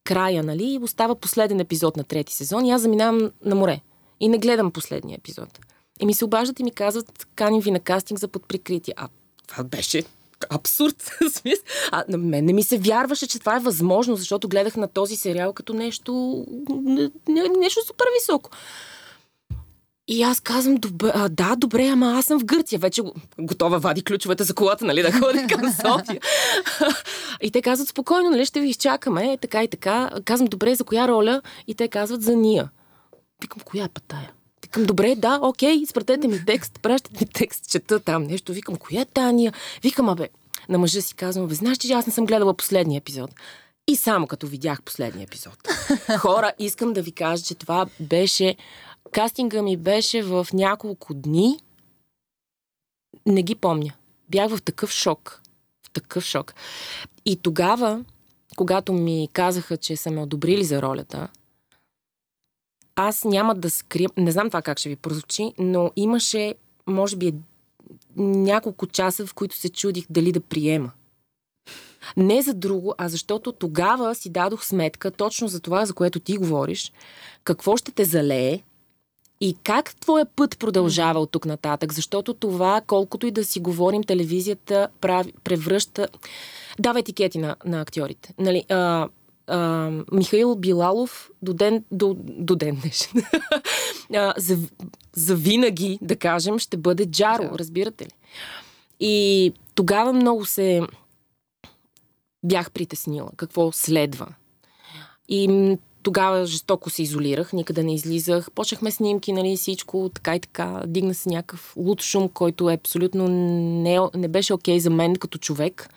[0.04, 0.80] края, нали?
[0.82, 3.82] Остава последен епизод на трети сезон и аз заминавам на море.
[4.20, 5.60] И не гледам последния епизод.
[6.00, 8.94] И ми се обаждат и ми казват, каним ви на кастинг за подприкритие.
[8.98, 9.10] А
[9.48, 10.04] това беше
[10.50, 11.12] абсурд.
[11.92, 15.16] а на мен не ми се вярваше, че това е възможно, защото гледах на този
[15.16, 18.50] сериал като нещо, не- не- нещо супер високо.
[20.12, 22.80] И аз казвам, добре, а, да, добре, ама аз съм в Гърция.
[22.80, 26.20] Вече го- готова вади ключовете за колата, нали, да ходи към София.
[27.42, 30.10] и те казват, спокойно, нали, ще ви изчакаме, така и така.
[30.26, 31.42] Казвам, добре, за коя роля?
[31.68, 32.70] И те казват, за Ния.
[33.42, 34.32] Викам, коя е пътая?
[34.62, 38.54] Викам, добре, да, окей, изпратете ми текст, пращат ми текст, чета там нещо.
[38.54, 39.54] Викам, коя е Тания?
[39.84, 40.30] Викам, абе,
[40.70, 43.30] на мъжа си казвам, бе, знаеш, че аз не съм гледала последния епизод.
[43.88, 45.58] И само като видях последния епизод.
[46.18, 48.56] Хора, искам да ви кажа, че това беше...
[49.12, 51.60] Кастинга ми беше в няколко дни.
[53.26, 53.94] Не ги помня.
[54.30, 55.42] Бях в такъв шок.
[55.88, 56.54] В такъв шок.
[57.26, 58.06] И тогава,
[58.58, 61.28] когато ми казаха, че са ме одобрили за ролята,
[62.96, 66.56] аз няма да скрия, не знам това как ще ви прозвучи, но имаше,
[66.88, 67.34] може би,
[68.16, 70.92] няколко часа, в които се чудих дали да приема.
[72.18, 76.38] Не за друго, а защото тогава си дадох сметка точно за това, за което ти
[76.38, 76.92] говориш,
[77.44, 78.62] какво ще те залее
[79.42, 84.04] и как твоя път продължава от тук нататък, защото това, колкото и да си говорим,
[84.04, 86.08] телевизията прави, превръща...
[86.80, 88.34] Дава етикети на, на актьорите.
[88.40, 89.10] Нали, а,
[89.48, 93.22] а, Михаил Билалов до ден, до, до ден днешен.
[94.16, 94.58] а, за,
[95.14, 97.60] за винаги, да кажем, ще бъде Джаро, Да.
[97.60, 98.12] разбирате ли?
[99.00, 100.82] И тогава много се
[102.44, 103.32] бях притеснила.
[103.38, 104.28] Какво следва?
[105.30, 105.48] И
[106.04, 108.52] тогава жестоко се изолирах, никъде не излизах.
[108.56, 110.82] Почнахме снимки, нали, всичко, така и така.
[110.88, 115.38] Дигна се някакъв луд шум, който е абсолютно не, не беше окей за мен като
[115.38, 115.90] човек,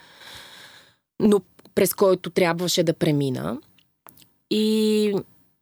[1.21, 1.40] но
[1.75, 3.59] през който трябваше да премина.
[4.51, 5.14] И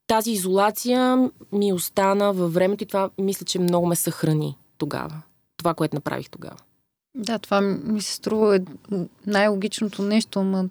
[0.06, 5.22] тази изолация ми остана във времето и това мисля, че много ме съхрани тогава.
[5.56, 6.56] Това, което направих тогава.
[7.14, 8.60] Да, това ми се струва е
[9.26, 10.64] най-логичното нещо, ама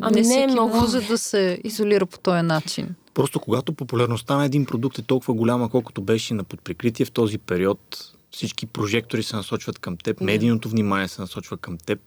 [0.00, 0.76] Ами не, не е много.
[0.76, 2.94] може да се изолира по този начин.
[3.14, 7.38] Просто когато популярността на един продукт е толкова голяма, колкото беше на подприкритие в този
[7.38, 12.00] период, всички прожектори се насочват към теб, медийното внимание се насочва към теб,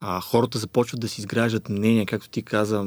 [0.00, 2.84] а, хората започват да си изграждат мнение, както ти каза,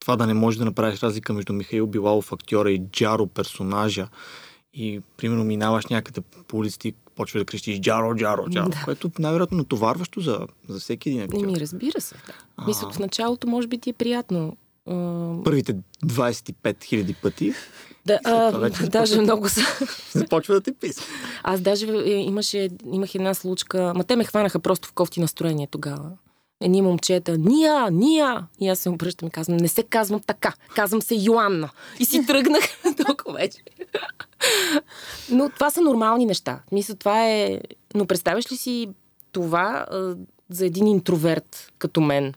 [0.00, 4.08] това да не можеш да направиш разлика между Михаил Билалов, актьора и Джаро, персонажа.
[4.74, 8.82] И, примерно, минаваш някъде по улиците и почваш да крещиш Джаро, Джаро, Джаро, Да.
[8.84, 11.46] което най-вероятно натоварващо за, за всеки един актьор.
[11.46, 12.14] ми разбира се.
[12.16, 12.32] Да.
[12.56, 12.66] А.
[12.66, 14.56] Мисля, в началото може би ти е приятно.
[14.86, 14.92] а,
[15.44, 17.54] Първите 25 000 пъти
[18.06, 19.60] Да, а, вече даже много са.
[20.12, 21.02] започва да те писа.
[21.42, 25.66] Аз даже е, имаше, имах една случка, ма те ме хванаха просто в кофти настроение
[25.66, 26.10] тогава.
[26.64, 28.46] Едни момчета, Ния, Ния!
[28.60, 31.70] И аз се обръщам и казвам, не се казвам така, казвам се Йоанна.
[31.98, 32.64] И си тръгнах
[33.06, 33.58] толкова вече.
[35.30, 36.62] Но това са нормални неща.
[36.72, 37.60] Мисля, това е...
[37.94, 38.88] Но представяш ли си
[39.32, 40.16] това а,
[40.50, 42.34] за един интроверт като мен?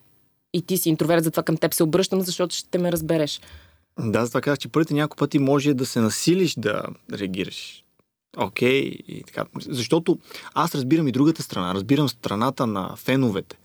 [0.54, 3.42] И ти си интроверт, затова към теб се обръщам, защото ще ме разбереш.
[4.00, 7.84] Да, затова казах, че първите няколко пъти може да се насилиш да реагираш.
[8.38, 9.46] Окей, и така.
[9.60, 10.18] Защото
[10.54, 11.74] аз разбирам и другата страна.
[11.74, 13.58] Разбирам страната на феновете.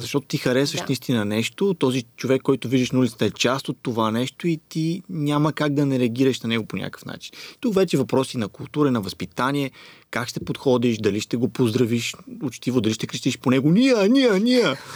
[0.00, 0.86] Защото ти харесваш Да.
[0.88, 5.02] наистина нещо, този човек, който виждаш на улицата е част от това нещо и ти
[5.08, 7.32] няма как да не реагираш на него по някакъв начин.
[7.60, 9.70] Тук вече въпроси на култура, на възпитание,
[10.10, 14.40] как ще подходиш, дали ще го поздравиш учтиво, дали ще крещиш по него ния, ния,
[14.40, 14.76] ния.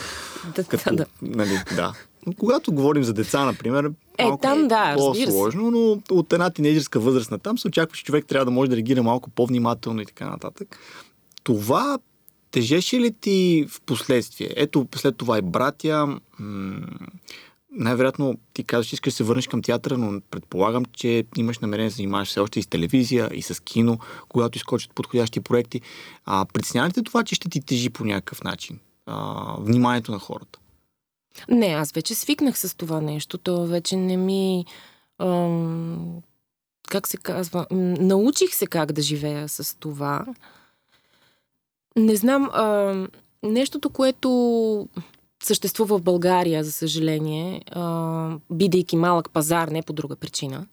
[0.57, 1.07] Да, Като, да, да.
[1.23, 1.93] Нали, да.
[2.27, 5.25] Но когато говорим за деца, например, Е, малко там да, разбира се.
[5.25, 8.71] по-сложно, но от една тинейджерска възраст на там се очаква, че човек трябва да може
[8.71, 10.79] да реагира малко по-внимателно и така нататък.
[11.43, 11.99] Това
[12.55, 14.51] тежеше ли ти в последствие?
[14.57, 16.87] Ето, след това и братя, м-
[17.71, 21.89] най-вероятно ти казваш, че искаш да се върнеш към театъра, но предполагам, че имаш намерение
[21.89, 25.81] да се занимаваш все още и с телевизия, и с кино, когато изкочат подходящи проекти.
[26.25, 30.59] А притеснява ли това, че ще ти тежи по някакъв начин а, вниманието на хората?
[31.49, 33.39] Не, аз вече свикнах с това нещо.
[33.39, 34.65] То вече не ми...
[35.19, 36.23] Ам,
[36.89, 37.67] как се казва?
[37.71, 40.27] Научих се как да живея с това.
[41.97, 42.95] Не знам, а,
[43.43, 44.89] нещото, което
[45.43, 50.67] съществува в България, за съжаление, а, бидейки малък пазар, не по друга причина,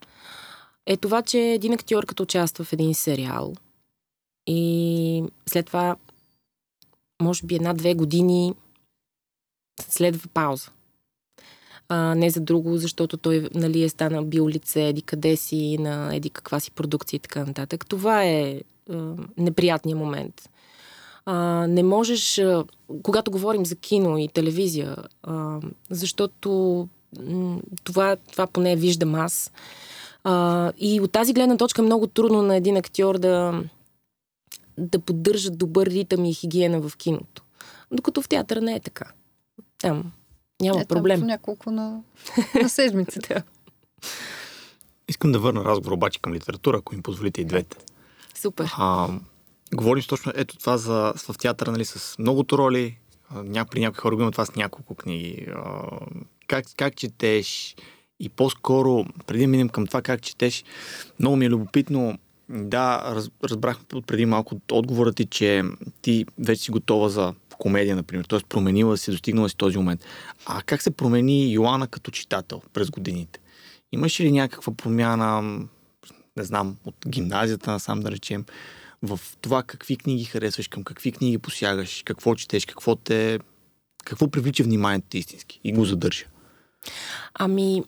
[0.85, 3.53] е това, че един актьор като участва в един сериал
[4.47, 5.95] и след това,
[7.21, 8.53] може би една-две години
[9.89, 10.71] следва пауза.
[11.89, 16.15] А, не за друго, защото той нали, е станал бил лице еди къде си, на
[16.15, 17.85] еди каква си продукция и така нататък.
[17.85, 20.49] Това е а, неприятният момент.
[21.25, 22.65] А, не можеш, а,
[23.03, 26.49] когато говорим за кино и телевизия, а, защото
[27.19, 29.51] м- това, това поне виждам аз.
[30.23, 33.63] А, и от тази гледна точка е много трудно на един актьор да,
[34.77, 37.43] да поддържа добър ритъм и хигиена в киното.
[37.91, 39.05] Докато в театъра не е така.
[39.77, 40.11] Там
[40.61, 41.19] няма е, проблем.
[41.19, 42.01] Там няколко на,
[42.61, 43.43] на седмицата.
[45.07, 47.77] Искам да върна разговор обаче към литература, ако им позволите и двете.
[48.35, 48.71] Супер.
[48.77, 49.09] А,
[49.75, 52.97] говорим точно ето това за, в театъра, нали, с многото роли.
[53.43, 55.47] Ня, при някои хора го има това с няколко книги.
[56.47, 57.75] Как, как четеш?
[58.19, 60.63] И по-скоро, преди да минем към това как четеш,
[61.19, 62.17] много ми е любопитно.
[62.49, 65.63] Да, раз, разбрах преди малко от отговора ти, че
[66.01, 68.25] ти вече си готова за комедия, например.
[68.25, 70.05] Тоест променила си, достигнала си този момент.
[70.45, 73.39] А как се промени Йоанна като читател през годините?
[73.91, 75.41] Имаш ли някаква промяна,
[76.37, 78.45] не знам, от гимназията насам да речем,
[79.03, 83.39] в това какви книги харесваш, към какви книги посягаш, какво четеш, какво те...
[84.05, 86.25] какво привлича вниманието ти истински и го задържа?
[87.33, 87.83] Ами,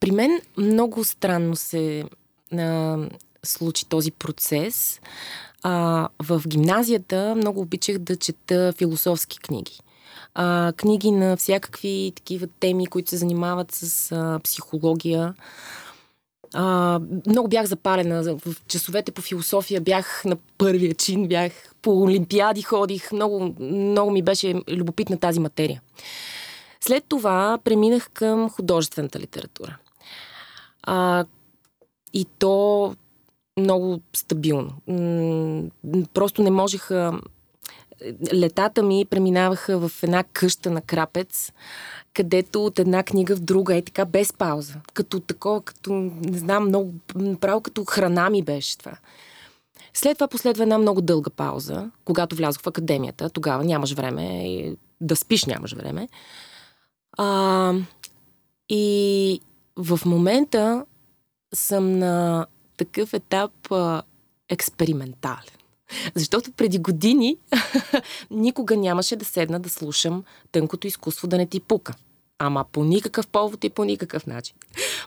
[0.00, 2.04] при мен много странно се
[2.52, 2.98] а,
[3.44, 5.00] случи този процес.
[5.62, 9.80] А, в гимназията много обичах да чета философски книги.
[10.34, 15.34] А, книги на всякакви такива теми, които се занимават с а, психология.
[16.54, 18.22] А, много бях запалена.
[18.22, 23.12] В часовете по философия бях на първия чин, бях по олимпиади ходих.
[23.12, 25.82] Много, много ми беше любопитна тази материя.
[26.80, 29.76] След това преминах към художествената литература.
[30.82, 31.24] А,
[32.12, 32.94] и то
[33.58, 34.70] много стабилно.
[36.14, 37.20] Просто не можеха.
[38.34, 41.52] Летата ми преминаваха в една къща на крапец,
[42.16, 44.74] където от една книга в друга е така без пауза.
[44.94, 46.94] Като такова, като, не знам, много,
[47.40, 48.92] право като храна ми беше това.
[49.94, 53.30] След това последва една много дълга пауза, когато влязох в академията.
[53.30, 56.08] Тогава нямаш време, да спиш нямаш време.
[57.18, 57.72] А,
[58.68, 59.40] и
[59.76, 60.84] в момента
[61.54, 64.02] съм на такъв етап а,
[64.48, 65.56] експериментален.
[66.14, 67.36] Защото преди години
[68.30, 71.94] никога нямаше да седна да слушам тънкото изкуство да не ти пука.
[72.38, 74.56] Ама по никакъв повод и по никакъв начин.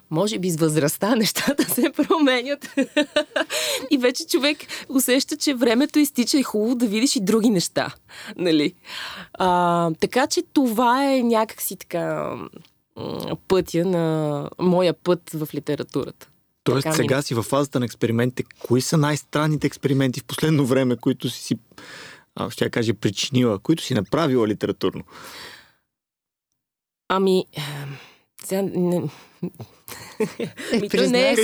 [0.10, 2.70] Може би с възрастта нещата се променят.
[3.92, 4.58] и вече човек
[4.90, 7.96] усеща, че времето изтича и хубаво да видиш и други неща.
[8.38, 8.74] Нали?
[9.34, 12.36] А, така че това е някакси така
[13.48, 16.30] пътя на моя път в литературата.
[16.64, 17.24] Тоест така сега ми...
[17.24, 18.44] си в фазата на експериментите.
[18.68, 21.56] Кои са най-странните експерименти в последно време, които си си,
[22.36, 25.04] а, ще я кажа, причинила, които си направила литературно?
[27.10, 27.46] Ами,
[28.44, 29.10] сега не...
[30.74, 31.36] Ами, той не е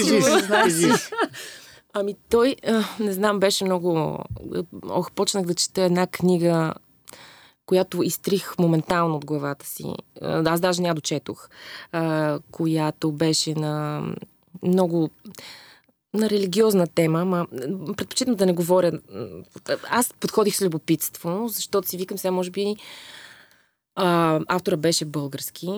[1.94, 2.56] Ами той,
[3.00, 4.20] не знам, беше много...
[4.90, 6.74] Ох, почнах да чета една книга,
[7.66, 9.86] която изтрих моментално от главата си.
[10.22, 11.50] Аз даже ня дочетох.
[12.52, 14.04] Която беше на
[14.64, 15.10] много
[16.14, 17.48] на религиозна тема, ма
[17.98, 18.92] предпочитам да не говоря.
[19.90, 22.76] Аз подходих с любопитство, защото си викам сега, може би,
[23.96, 25.70] а, автора беше български,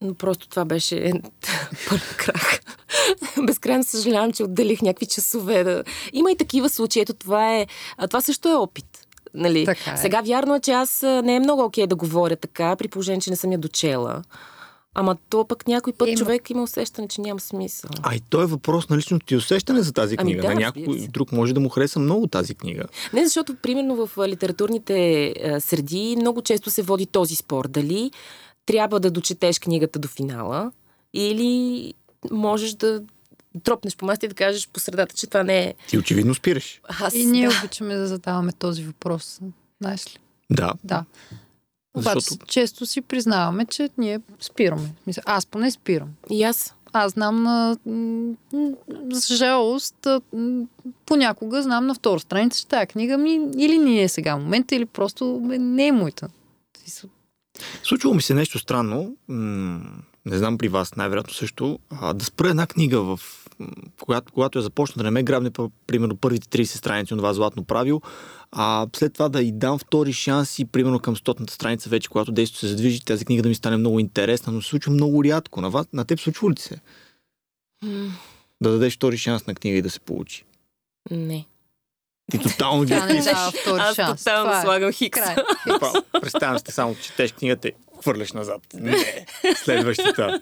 [0.00, 1.12] но просто това беше
[1.88, 2.60] първ крах.
[3.46, 5.64] Безкрайно съжалявам, че отделих някакви часове.
[5.64, 5.84] Да...
[6.12, 7.02] Има и такива случаи.
[7.02, 7.66] Ето това е...
[7.96, 9.06] А, това също е опит.
[9.34, 9.64] Нали?
[9.64, 9.96] Така е.
[9.96, 13.30] Сега вярно е, че аз не е много окей да говоря така, при положение, че
[13.30, 14.22] не съм я дочела.
[15.00, 16.18] Ама то пък някой път има.
[16.18, 17.90] човек има усещане, че няма смисъл.
[18.02, 20.46] А и то е въпрос на личното ти усещане за тази ами книга.
[20.46, 22.84] Ами да, на някой друг може да му хареса много тази книга.
[23.12, 27.68] Не, защото примерно в литературните среди много често се води този спор.
[27.68, 28.10] Дали
[28.66, 30.72] трябва да дочетеш книгата до финала
[31.14, 31.94] или
[32.30, 33.02] можеш да
[33.62, 35.74] тропнеш по маста и да кажеш по средата, че това не е...
[35.88, 36.80] Ти очевидно спираш.
[37.00, 37.54] Аз, и ние да.
[37.58, 39.40] обичаме да задаваме този въпрос.
[39.80, 40.18] Знаеш ли?
[40.50, 40.72] Да.
[40.84, 41.04] Да.
[41.94, 44.92] Обаче Защото често си признаваме, че ние спираме.
[45.24, 46.08] Аз поне спирам.
[46.30, 46.74] И аз.
[46.92, 47.76] Аз знам на...
[49.12, 50.06] За жалост,
[51.06, 54.86] понякога знам на втора страница, че тази книга ми или не е сега момента, или
[54.86, 56.28] просто не е моята.
[57.82, 59.16] Случвало ми се нещо странно,
[60.26, 63.20] не знам при вас, най-вероятно също, а, да спра една книга, в,
[64.00, 65.50] когато, когато я започна да не ме грабне,
[65.86, 68.02] примерно първите 30 страници на това златно правило,
[68.52, 72.32] а след това да й дам втори шанс и примерно към стотната страница вече, когато
[72.32, 75.60] действието се задвижи, тази книга да ми стане много интересна, но се случва много рядко.
[75.60, 76.80] На, вас, на теб случва ли се?
[78.60, 80.44] Да дадеш втори шанс на книга и да се получи.
[81.10, 81.46] Не.
[82.30, 83.18] Ти тотално ги втори
[83.78, 84.62] Аз тотално е.
[84.62, 85.20] слагам хикс.
[86.20, 88.62] Представям се, само четеш книгата и хвърляш назад.
[88.74, 90.40] Не, следващата.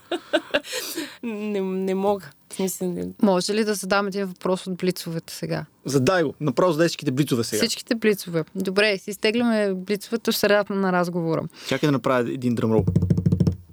[1.22, 2.30] Не, не мога.
[2.56, 5.64] Смисъл, Може ли да задам един въпрос от блицовете сега?
[5.84, 6.34] Задай го.
[6.40, 7.58] Направо задай всичките блицове сега.
[7.58, 8.44] Всичките блицове.
[8.54, 11.42] Добре, си изтегляме блицовете в средата на разговора.
[11.68, 12.84] Чакай да направя един дръмрол.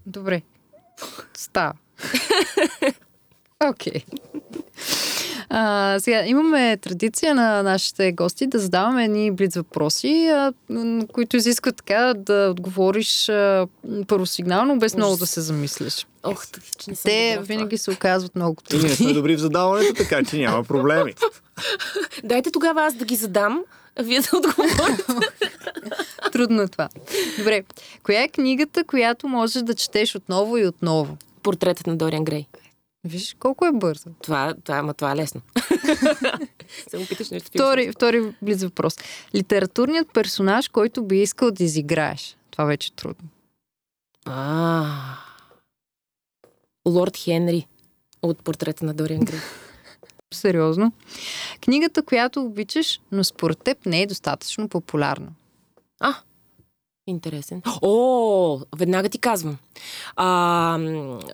[0.05, 0.41] Добре.
[1.33, 1.73] Става.
[3.69, 4.03] Окей.
[5.49, 10.53] А, сега, имаме традиция на нашите гости да задаваме едни блиц въпроси, а,
[11.13, 13.67] които изискват така да отговориш а,
[14.07, 16.07] първосигнално, без много да се замислиш.
[16.23, 19.13] Ох, так, че не съм Те добра винаги се оказват много И ние сме трудни.
[19.13, 21.13] добри в задаването, така че няма проблеми.
[22.23, 23.63] Дайте тогава аз да ги задам,
[23.99, 25.03] а вие да отговорите.
[26.31, 26.89] Трудно е това.
[27.37, 27.63] Добре.
[28.03, 31.17] Коя е книгата, която можеш да четеш отново и отново?
[31.43, 32.45] Портретът на Дориан Грей.
[33.05, 34.09] Виж колко е бързо.
[34.21, 35.41] Това, това, ама това е лесно.
[36.89, 37.47] Само питаш нещо.
[37.47, 38.97] Втори, втори близ въпрос.
[39.35, 42.37] Литературният персонаж, който би искал да изиграеш.
[42.51, 43.29] Това вече е трудно.
[44.25, 44.85] А,
[46.87, 47.67] Лорд Хенри
[48.21, 49.39] от портрета на Дориан Грей.
[50.33, 50.91] Сериозно.
[51.61, 55.27] Книгата, която обичаш, но според теб не е достатъчно популярна.
[55.99, 56.15] А,
[57.07, 57.61] интересен.
[57.81, 59.57] О, веднага ти казвам.
[60.15, 60.77] А,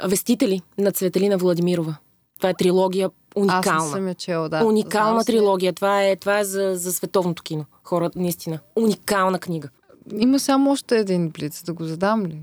[0.04, 1.96] Вестители на Цветелина Владимирова.
[2.38, 3.90] Това е трилогия Аз уникална.
[3.92, 4.66] съм я чела, да.
[4.66, 5.74] Уникална Знам трилогия.
[5.74, 7.66] Това е, това е за, за световното кино.
[7.84, 8.60] Хора, наистина.
[8.76, 9.70] Уникална книга.
[10.18, 12.42] Има само още един блиц, да го задам ли?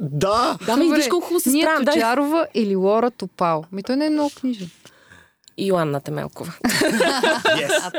[0.00, 0.58] Да!
[0.66, 0.96] Да, Добре.
[0.96, 1.84] виж колко хубаво се Ние справям.
[1.84, 1.94] Дай.
[1.94, 3.64] Тоджарова или Лора Топал?
[3.72, 4.70] Ми той не е много книжен.
[5.58, 6.52] Йоанна Темелкова.
[6.64, 7.92] Yes.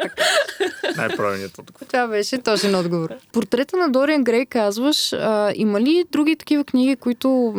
[0.98, 1.86] Най-правилният отговор.
[1.86, 3.14] Това беше точен отговор.
[3.32, 7.54] Портрета на Дориан Грей казваш, а, има ли други такива книги, които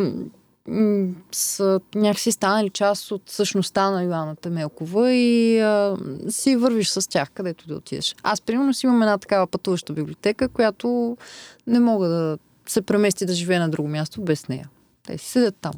[0.67, 5.97] м, са някакси станали част от същността на Йоанна Темелкова и а,
[6.29, 8.15] си вървиш с тях, където да отидеш.
[8.23, 11.17] Аз, примерно, си имам една такава пътуваща библиотека, която
[11.67, 12.37] не мога да
[12.67, 14.69] се премести да живея на друго място без нея.
[15.07, 15.73] Те си седят там.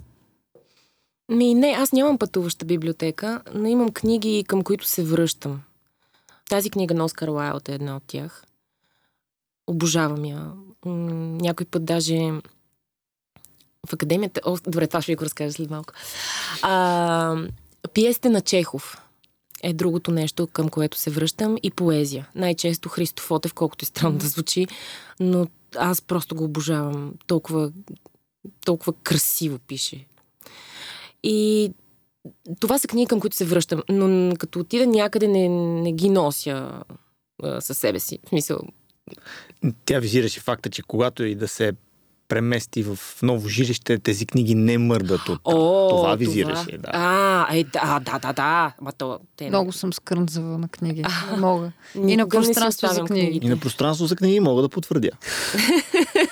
[1.32, 5.62] Ми, не, аз нямам пътуваща библиотека, но имам книги, към които се връщам.
[6.50, 8.46] Тази книга на Оскар Уайлд е една от тях.
[9.68, 10.52] Обожавам я.
[10.86, 12.32] Някой път даже
[13.90, 14.42] в академията...
[14.46, 15.94] О, добре, това ще ви го разкажа след малко.
[16.62, 17.36] А,
[17.94, 19.02] пиесите на Чехов
[19.64, 22.30] е другото нещо, към което се връщам и поезия.
[22.36, 24.68] Най-често Христо Фотев, колкото и странно да звучи,
[25.20, 27.14] но аз просто го обожавам.
[27.28, 27.72] Толкова,
[28.66, 30.06] толкова красиво пише.
[31.24, 31.72] И
[32.60, 33.82] това са книги, към които се връщам.
[33.90, 35.50] Но като отида някъде, не,
[35.82, 36.84] не ги нося
[37.44, 38.20] а, със себе си.
[38.26, 38.60] В смисъл,
[39.86, 41.74] Тя визираше факта, че когато и да се
[42.28, 45.40] премести в ново жилище, тези книги не мърдат от.
[45.44, 46.90] О, това визираше, да.
[46.94, 48.74] А, е, да, да, да, да.
[48.82, 51.04] Ма то, те, Много съм скрънзава на книги.
[51.32, 51.72] Не мога.
[52.08, 53.40] И на пространство за книги.
[53.44, 55.10] И на пространство за книги мога да потвърдя.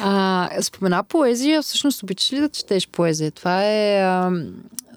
[0.00, 3.30] А, спомена поезия, всъщност обичаш ли да четеш поезия?
[3.30, 4.30] Това е, а,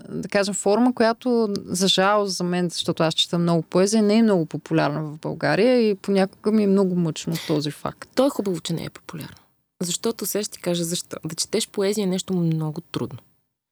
[0.09, 4.23] да кажем, форма, която за жал за мен, защото аз чета много поезия, не е
[4.23, 8.09] много популярна в България и понякога ми е много мъчно този факт.
[8.15, 9.37] То е хубаво, че не е популярно.
[9.81, 11.17] Защото сега ще ти кажа защо.
[11.25, 13.19] Да четеш поезия е нещо много трудно.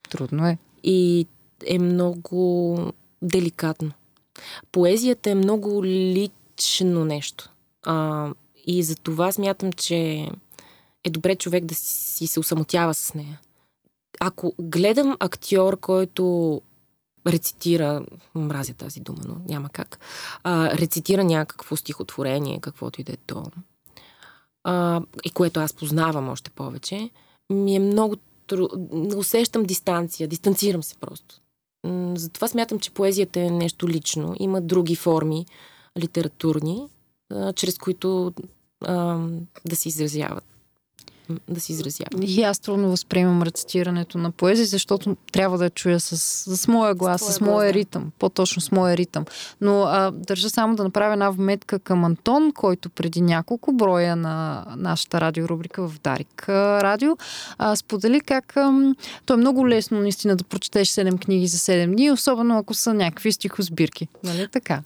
[0.09, 0.57] Трудно е.
[0.83, 1.27] И
[1.65, 2.77] е много
[3.21, 3.91] деликатно.
[4.71, 7.49] Поезията е много лично нещо.
[7.83, 8.27] А,
[8.67, 10.27] и за това смятам, че
[11.03, 13.41] е добре човек да си се усамотява с нея.
[14.19, 16.61] Ако гледам актьор, който
[17.27, 19.99] рецитира, мразя тази дума, но няма как,
[20.43, 23.45] а, рецитира някакво стихотворение, каквото и да е то,
[24.63, 27.09] а, и което аз познавам още повече,
[27.49, 28.15] ми е много
[28.47, 28.67] тру...
[29.15, 31.41] усещам дистанция, дистанцирам се просто.
[32.15, 34.35] Затова смятам, че поезията е нещо лично.
[34.39, 35.45] Има други форми
[35.99, 36.89] литературни,
[37.31, 38.33] а, чрез които
[38.85, 39.27] а,
[39.65, 40.45] да се изразяват.
[41.47, 42.21] Да си изразявам.
[42.21, 46.17] И аз трудно възприемам рецитирането на поезия, защото трябва да я чуя с,
[46.57, 47.73] с моя глас, с, с моя глас, да.
[47.73, 49.25] ритъм, по-точно с моя ритъм.
[49.61, 54.65] Но а, държа само да направя една вметка към Антон, който преди няколко броя на
[54.77, 57.17] нашата радиорубрика в Дарик радио
[57.57, 58.93] а, сподели как а,
[59.25, 62.93] то е много лесно наистина да прочетеш 7 книги за 7 дни, особено ако са
[62.93, 64.07] някакви стихосбирки.
[64.23, 64.81] Нали така?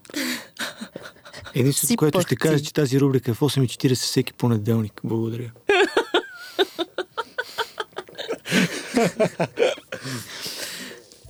[1.55, 5.01] Единственото, което ще кажа, че тази рубрика е в 8.40 всеки понеделник.
[5.03, 5.51] Благодаря.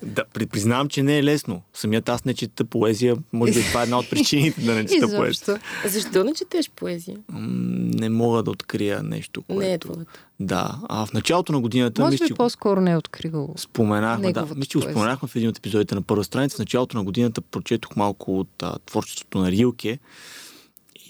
[0.05, 1.61] Да, признавам, че не е лесно.
[1.74, 3.16] Самият аз не чета поезия.
[3.34, 5.59] Може би това е една от причините да не чета поезия.
[5.86, 7.18] Защо не четеш поезия?
[7.30, 9.61] Не мога да открия нещо, което...
[9.61, 10.11] Не е твоето.
[10.39, 10.80] Да.
[10.89, 12.01] А в началото на годината...
[12.01, 14.47] Може би по-скоро не е открил Споменахме, да.
[14.55, 16.55] Мисля, че го споменахме в един от епизодите на първа страница.
[16.55, 19.99] В началото на годината прочетох малко от а, творчеството на Рилке.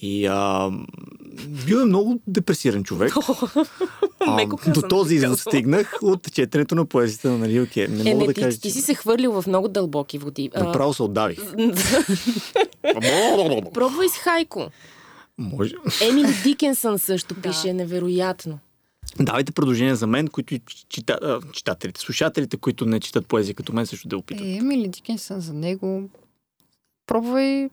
[0.06, 0.72] И а,
[1.66, 3.14] бил е много депресиран човек.
[4.20, 7.88] а, до този извод стигнах от четенето на поезията на Рилке.
[7.88, 10.50] Не е, мога не, да ти, кажа, ти си се хвърлил в много дълбоки води.
[10.56, 11.40] Направо се отдавих.
[13.74, 14.68] Пробвай с Хайко.
[15.38, 15.74] Може.
[16.02, 18.60] Емили Дикенсън също пише невероятно.
[19.20, 20.56] Давайте предложения за мен, които
[20.90, 24.46] чита, читателите, слушателите, които не четат поезия като мен, също да опитат.
[24.46, 26.10] Е, Емили Дикенсън за него.
[27.08, 27.70] Пробвай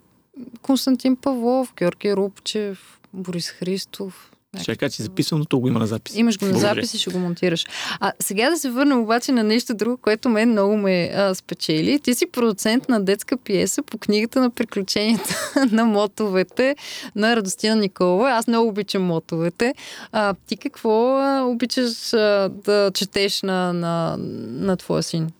[0.62, 4.30] Константин Павлов, Георги Рупчев, Борис Христов.
[4.62, 6.16] Ще кажа, че записвам, но то го има на запис.
[6.16, 7.66] Имаш го на запис и ще го монтираш.
[8.00, 12.00] А сега да се върнем обаче на нещо друго, което мен много ме а, спечели.
[12.00, 16.76] Ти си продуцент на детска пиеса по книгата на приключенията на мотовете
[17.16, 18.30] на Радостина Николова.
[18.30, 19.74] Аз много обичам мотовете.
[20.12, 24.16] А, ти какво а, обичаш а, да четеш на, на,
[24.48, 25.30] на твоя син?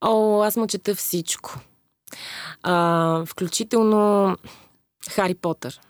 [0.00, 1.60] О, аз му чета всичко.
[2.62, 4.36] А, включително
[5.10, 5.80] Хари Потър.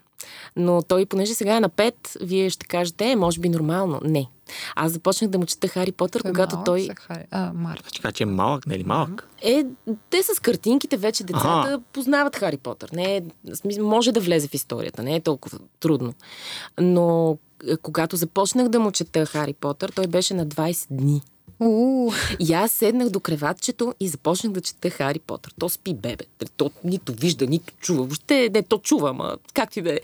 [0.55, 3.99] Но той, понеже сега е на 5, вие ще кажете, е, може би нормално.
[4.03, 4.29] Не.
[4.75, 6.89] Аз започнах да му чета Хари Потър, той е когато малък, той...
[6.95, 7.23] Хари...
[7.31, 7.81] А, Марк.
[7.81, 9.29] Значи, че е малък, не ли малък?
[9.41, 9.65] Е,
[10.09, 11.79] те с картинките вече децата ага.
[11.93, 12.89] познават Хари Потър.
[12.91, 13.21] Не
[13.81, 16.13] може да влезе в историята, не е толкова трудно.
[16.79, 21.21] Но е, когато започнах да му чета Хари Потър, той беше на 20 дни.
[21.61, 22.37] Uh.
[22.39, 25.53] И аз седнах до креватчето и започнах да чета Хари Потър.
[25.59, 26.25] То спи бебе.
[26.57, 28.03] То нито вижда, нито чува.
[28.03, 29.99] Въобще не, то чува, ама как ти да е.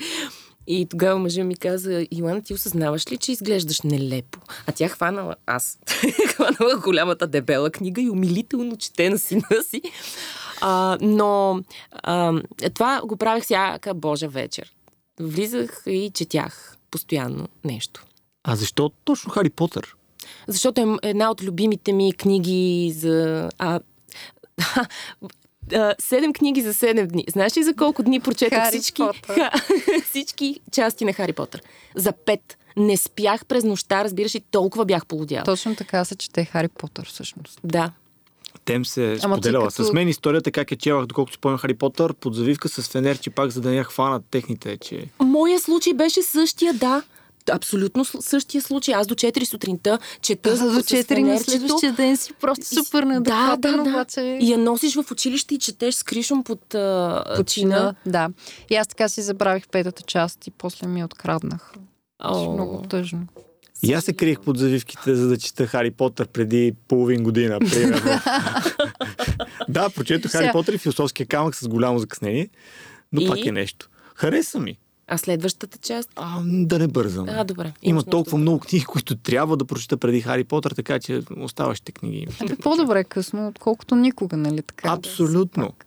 [0.68, 4.40] И тогава мъжа ми каза, Йоанна, ти осъзнаваш ли, че изглеждаш нелепо?
[4.68, 5.80] А тя хванала аз.
[6.28, 9.82] хванала голямата дебела книга и умилително чете на сина си.
[10.62, 12.42] А, но а,
[12.74, 14.74] това го правих всяка Божа вечер.
[15.20, 18.06] Влизах и четях постоянно нещо.
[18.44, 19.96] А защо точно Хари Потър?
[20.48, 23.50] Защото е една от любимите ми книги за...
[23.60, 23.80] А,
[26.00, 27.26] Седем книги за седем дни.
[27.30, 29.52] Знаеш ли за колко дни прочетох всички, ха,
[30.10, 31.62] всички части на Хари Потър?
[31.96, 32.58] За пет.
[32.78, 35.44] Не спях през нощта, разбираш, и толкова бях полудяла.
[35.44, 37.60] Точно така се чете Хари Потър, всъщност.
[37.64, 37.92] Да.
[38.66, 39.68] Тем се Ама споделяла.
[39.68, 39.84] Като...
[39.84, 43.30] С мен историята как е челах, доколкото си спомням Хари Потър, под завивка с фенерчи
[43.30, 45.06] пак, за да не я хванат техните, че...
[45.20, 47.04] Моя случай беше същия, да
[47.52, 48.94] абсолютно същия случай.
[48.94, 53.20] Аз до 4 сутринта чета а, до 4 на следващия ден си просто супер да,
[53.20, 53.82] да, да.
[53.82, 54.22] Обаче...
[54.22, 56.76] И я носиш в училище и четеш с кришом под,
[57.36, 57.96] под чина.
[58.06, 58.30] Да.
[58.70, 61.74] И аз така си забравих петата част и после ми откраднах.
[62.24, 62.54] О.
[62.54, 63.28] Много тъжно.
[63.84, 68.12] И аз се криех под завивките, за да чета Хари Потър преди половин година, примерно.
[69.70, 72.50] да, прочетох Хари Потър и философския камък с голямо закъснение,
[73.12, 73.28] но и...
[73.28, 73.90] пак е нещо.
[74.16, 74.78] Хареса ми.
[75.08, 76.10] А следващата част?
[76.16, 77.26] А, да не бързам.
[77.30, 77.74] А, добре.
[77.82, 82.28] Има толкова много книги, които трябва да прочета преди Хари Потър, така че оставащите книги.
[82.50, 84.90] Е, по-добре късно, отколкото никога, нали така?
[84.92, 85.64] Абсолютно.
[85.64, 85.86] Да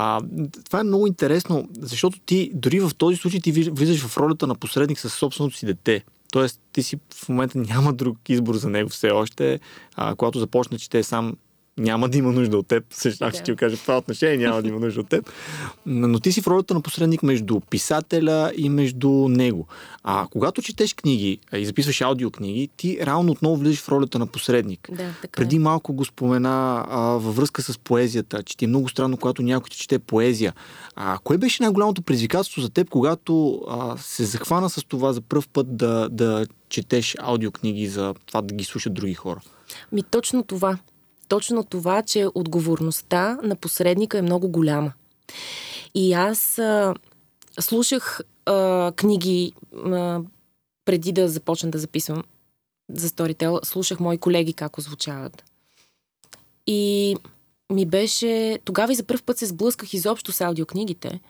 [0.00, 0.20] а,
[0.64, 4.54] това е много интересно, защото ти дори в този случай ти влизаш в ролята на
[4.54, 6.04] посредник със собственото си дете.
[6.32, 9.60] Тоест, ти си в момента няма друг избор за него все още.
[9.96, 11.36] А, когато започне, че те сам
[11.78, 12.84] няма да има нужда от теб.
[12.90, 13.30] Също да.
[13.30, 15.30] ще ти кажа в това отношение, няма да има нужда от теб.
[15.86, 19.66] Но ти си в ролята на посредник между писателя и между него.
[20.04, 24.88] А когато четеш книги и записваш аудиокниги, ти реално отново влизаш в ролята на посредник.
[24.92, 25.58] Да, така Преди е.
[25.58, 29.70] малко го спомена а, във връзка с поезията, че ти е много странно, когато някой
[29.70, 30.54] ти чете поезия.
[30.96, 35.44] А кое беше най-голямото предизвикателство за теб, когато а, се захвана с това за първ
[35.52, 39.40] път да, да четеш аудиокниги, за това да ги слушат други хора?
[39.92, 40.78] Ми точно това
[41.28, 44.92] точно това, че отговорността на посредника е много голяма.
[45.94, 46.94] И аз а,
[47.60, 50.20] слушах а, книги а,
[50.84, 52.22] преди да започна да записвам
[52.92, 55.44] за Storytel, слушах мои колеги как озвучават.
[56.66, 57.16] И
[57.72, 58.58] ми беше...
[58.64, 61.20] Тогава и за първ път се сблъсках изобщо с аудиокнигите.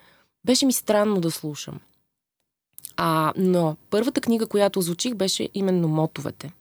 [0.44, 1.80] Беше ми странно да слушам.
[2.96, 6.52] А, но първата книга, която озвучих, беше именно Мотовете.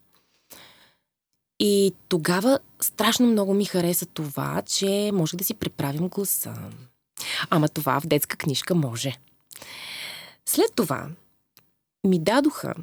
[1.59, 6.53] И тогава страшно много ми хареса това, че може да си преправим гласа.
[7.49, 9.17] Ама това в детска книжка може.
[10.45, 11.09] След това
[12.07, 12.75] ми дадоха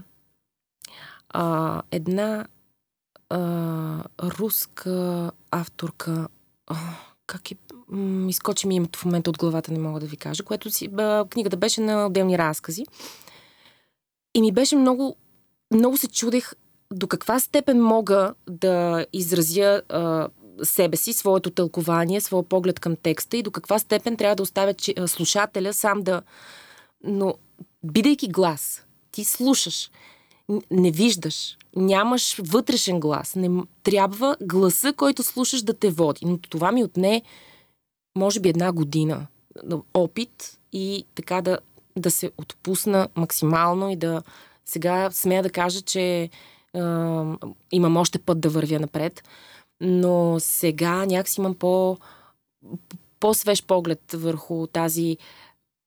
[1.28, 2.46] а, една
[3.28, 6.28] а, руска авторка.
[6.66, 6.76] А,
[7.26, 7.54] как е?
[7.88, 10.90] М- изкочи ми името в момента от главата, не мога да ви кажа, което си,
[10.98, 12.86] а, книгата беше на отделни разкази.
[14.34, 15.16] И ми беше много,
[15.70, 16.52] много се чудех
[16.92, 20.28] до каква степен мога да изразя а,
[20.62, 24.74] себе си, своето тълкование, своя поглед към текста и до каква степен трябва да оставя
[24.74, 26.22] че, а, слушателя сам да...
[27.04, 27.34] Но,
[27.84, 29.90] бидейки глас, ти слушаш,
[30.70, 33.34] не виждаш, нямаш вътрешен глас.
[33.34, 36.26] Не, трябва гласа, който слушаш да те води.
[36.26, 37.22] Но това ми отне,
[38.16, 39.26] може би, една година
[39.94, 41.58] опит и така да,
[41.96, 44.22] да се отпусна максимално и да
[44.64, 46.30] сега смея да кажа, че
[46.74, 46.78] е,
[47.72, 49.22] имам още път да вървя напред,
[49.80, 51.98] но сега някакси имам по,
[53.20, 55.16] по-свеж поглед върху тази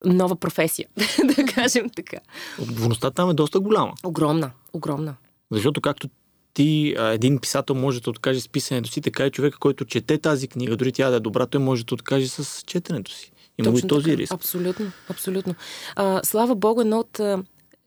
[0.04, 0.88] нова професия,
[1.36, 2.16] да кажем така.
[2.62, 3.92] Отговорността там е доста голяма.
[4.04, 5.14] Огромна, огромна.
[5.50, 6.08] Защото както
[6.54, 10.48] ти, един писател може да откаже с писането си, така и човека, който чете тази
[10.48, 13.32] книга, дори тя да е добра, той може да откаже с четенето си.
[13.58, 14.16] Има Точно и този така.
[14.16, 14.32] риск.
[14.32, 15.54] Абсолютно, абсолютно.
[15.96, 17.20] А, слава Богу, една от,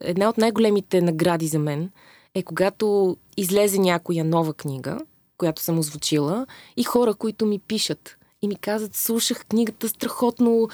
[0.00, 1.90] една от най-големите награди за мен
[2.34, 4.98] е когато излезе някоя нова книга,
[5.38, 10.68] която съм озвучила, и хора, които ми пишат и ми казват, слушах книгата страхотно.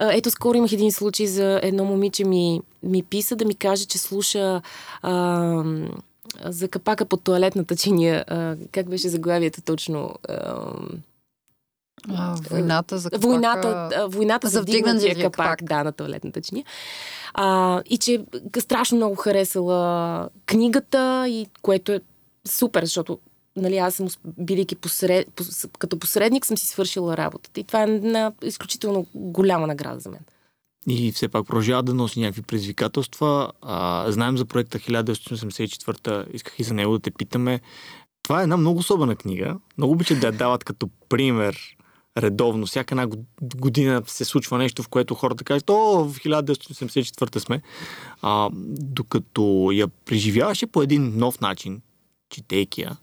[0.00, 3.98] Ето, скоро имах един случай за едно момиче ми, ми писа да ми каже, че
[3.98, 4.62] слуша
[5.02, 5.64] а,
[6.44, 8.24] за капака под туалетната чиния.
[8.28, 10.14] А, как беше заглавието точно?
[10.28, 10.64] А,
[12.08, 13.28] а, войната за капака...
[13.28, 16.64] Войната, войната за вдигнатия капак, капак, да, на туалетната чиния.
[17.34, 18.24] А, и че
[18.58, 22.00] страшно много харесала книгата, и което е
[22.48, 23.18] супер, защото
[23.56, 27.60] нали, аз съм, бидейки посред, пос, като посредник, съм си свършила работата.
[27.60, 30.20] И това е една изключително голяма награда за мен.
[30.88, 33.52] И все пак продължава да носи някакви предизвикателства.
[33.62, 37.60] А, знаем за проекта 1984, исках и за него да те питаме.
[38.22, 39.56] Това е една много особена книга.
[39.78, 41.76] Много обичат да я дават като пример
[42.18, 42.66] редовно.
[42.66, 43.06] Всяка една
[43.42, 47.62] година се случва нещо, в което хората кажат, о, в 1984 сме.
[48.22, 48.50] А,
[48.80, 51.80] докато я преживяваше по един нов начин,
[52.30, 52.96] четейки я,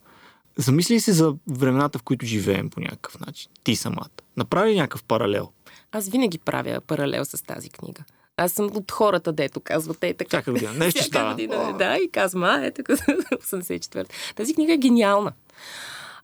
[0.59, 3.51] Замисли се за времената, в които живеем по някакъв начин.
[3.63, 4.09] Ти самата.
[4.37, 5.49] Направи някакъв паралел.
[5.91, 8.03] Аз винаги правя паралел с тази книга.
[8.37, 10.29] Аз съм от хората, дето казват, е така.
[10.29, 10.73] Всяка година.
[10.73, 11.31] Нещо става.
[11.31, 14.05] Година, да, и казвам, а, е така, 84
[14.35, 15.31] Тази книга е гениална.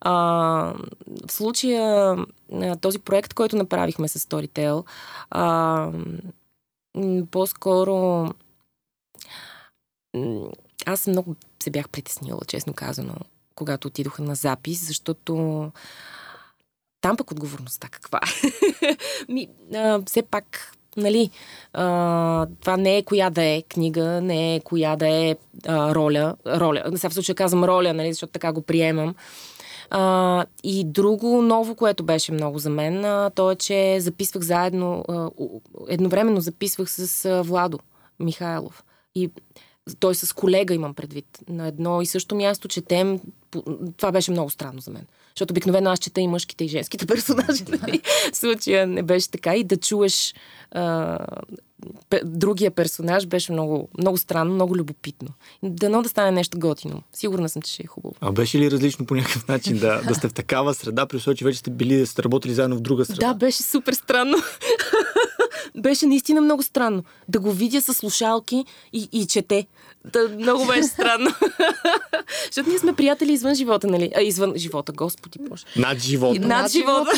[0.08, 0.74] А,
[1.28, 2.16] в случая
[2.82, 4.86] този проект, който направихме с Storytel,
[5.30, 5.92] а,
[7.32, 8.28] по-скоро
[10.86, 13.14] аз много се бях притеснила, честно казано,
[13.56, 15.72] когато отидоха на запис, защото
[17.02, 18.20] там пък отговорността каква
[19.76, 20.00] е.
[20.06, 21.30] Все пак, нали,
[21.74, 25.36] а, това не е коя да е книга, не е коя да е
[25.68, 26.36] а, роля.
[26.48, 26.84] роля.
[26.96, 29.16] Сега в случая казвам роля, нали, защото така го приемам.
[29.90, 35.06] А, и друго ново, което беше много за мен, а, то е, че записвах заедно,
[35.10, 35.30] а,
[35.88, 37.80] едновременно записвах с а, Владо
[38.20, 38.84] Михайлов.
[39.16, 39.32] И
[40.00, 43.20] той с колега имам предвид, на едно и също място четем.
[43.98, 45.06] Това беше много странно за мен.
[45.36, 47.64] Защото обикновено аз чета и мъжките и женските персонажи.
[47.82, 48.02] Нали?
[48.34, 49.56] В случая не беше така.
[49.56, 50.34] И да чуеш
[50.72, 51.18] а,
[52.24, 55.30] другия персонаж беше много, много странно, много любопитно.
[55.64, 57.04] Дано да стане нещо готино.
[57.14, 58.16] Сигурна съм, че ще е хубаво.
[58.22, 61.46] А беше ли различно по някакъв начин да, да сте в такава среда, при че
[61.46, 63.28] вече сте били да сте работили заедно в друга среда?
[63.28, 64.38] Да, беше супер странно.
[65.78, 67.04] Беше наистина много странно.
[67.30, 69.68] Да го видя с слушалки и, и чете.
[70.14, 71.30] Да, много беше странно.
[72.46, 74.12] Защото ние сме приятели извън живота, нали?
[74.16, 75.64] А, извън живота, господи боже.
[75.78, 76.40] Над живота.
[76.40, 77.12] Над, над живота.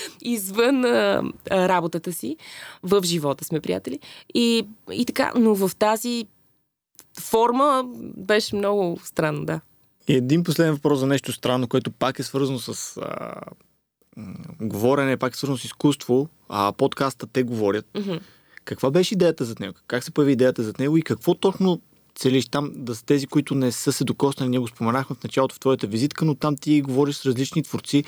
[0.22, 2.36] извън а, а, работата си.
[2.82, 4.00] В живота сме приятели.
[4.34, 6.26] И, и така, но в тази
[7.20, 7.84] форма
[8.16, 9.60] беше много странно, да.
[10.08, 13.34] И един последен въпрос за нещо странно, което пак е свързано с а,
[14.60, 17.86] говорене, пак е свързано с изкуство, а подкаста те говорят.
[17.94, 18.20] Mm-hmm.
[18.64, 19.74] Каква беше идеята за него?
[19.86, 21.80] Как се появи идеята за него и какво точно
[22.14, 25.54] целиш там да са тези, които не са се докоснали, ние го споменахме в началото
[25.54, 28.04] в твоята визитка, но там ти говориш с различни творци,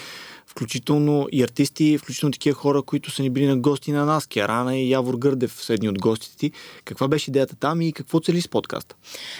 [0.46, 4.76] включително и артисти, включително такива хора, които са ни били на гости на нас, Керана
[4.76, 6.52] и Явор Гърдев, седни от гостите ти.
[6.84, 8.96] Каква беше идеята там и какво цели с подкаста?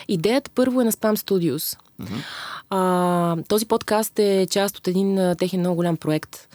[0.09, 1.79] Идеята първо е на Spam Studios.
[2.01, 2.23] Uh-huh.
[2.71, 6.49] А, този подкаст е част от един а, техен много голям проект.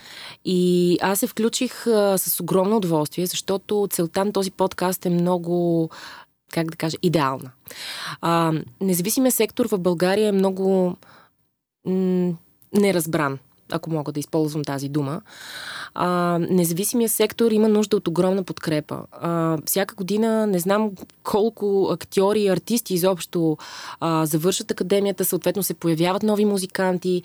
[0.45, 5.89] И аз се включих а, с огромно удоволствие, защото целта на този подкаст е много
[6.53, 7.51] как да кажа, идеална.
[8.21, 10.95] А, независимия сектор в България е много
[11.85, 12.33] м-
[12.73, 13.39] неразбран
[13.71, 15.21] ако мога да използвам тази дума.
[15.93, 18.99] А, независимия сектор има нужда от огромна подкрепа.
[19.11, 20.91] А, всяка година не знам
[21.23, 23.57] колко актьори и артисти изобщо
[23.99, 27.23] а, завършат академията, съответно се появяват нови музиканти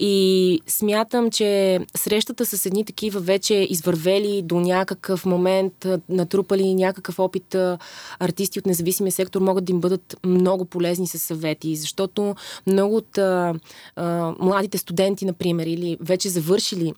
[0.00, 7.56] и смятам, че срещата с едни такива вече извървели до някакъв момент, натрупали някакъв опит
[8.18, 12.34] артисти от независимия сектор могат да им бъдат много полезни със съвети, защото
[12.66, 13.54] много от а,
[13.96, 16.94] а, младите студенти, например, или вече завършили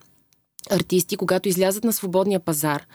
[0.71, 2.87] артисти, когато излязат на свободния пазар,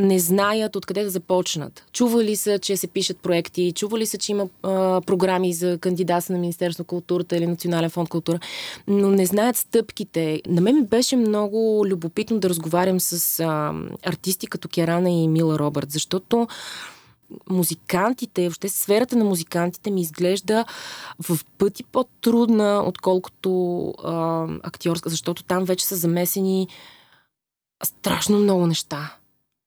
[0.00, 1.84] не знаят откъде да започнат.
[1.92, 6.38] Чували са, че се пишат проекти, чували са, че има а, програми за кандидата на
[6.38, 8.40] Министерство на културата или Национален фонд култура,
[8.86, 10.42] но не знаят стъпките.
[10.46, 15.58] На мен ми беше много любопитно да разговарям с а, артисти като Керана и Мила
[15.58, 16.48] Робърт, защото
[17.50, 20.64] музикантите, въобще сферата на музикантите ми изглежда
[21.28, 26.68] в пъти по-трудна, отколкото а, актьорска, защото там вече са замесени
[27.84, 29.16] страшно много неща.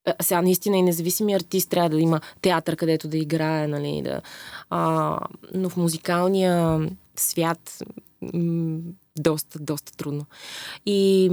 [0.06, 4.22] А, сега наистина и независими артист трябва да има театър, където да играе, нали, да,
[4.70, 5.20] а,
[5.54, 6.80] но в музикалния
[7.16, 7.84] свят
[8.34, 8.80] м-
[9.18, 10.26] доста, доста трудно.
[10.86, 11.32] И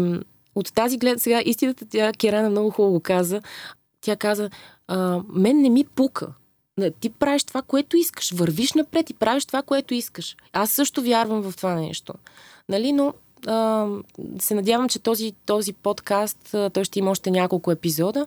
[0.55, 3.43] от тази глед, сега истината, тя Керана много хубаво каза,
[4.01, 4.51] тя каза,
[4.89, 6.29] а, мен не ми пука.
[7.01, 8.33] Ти правиш това, което искаш.
[8.33, 10.37] Вървиш напред и правиш това, което искаш.
[10.53, 12.15] Аз също вярвам в това нещо.
[12.69, 13.15] Нали, но
[13.47, 13.87] а,
[14.39, 18.27] се надявам, че този, този подкаст, а, той ще има още няколко епизода,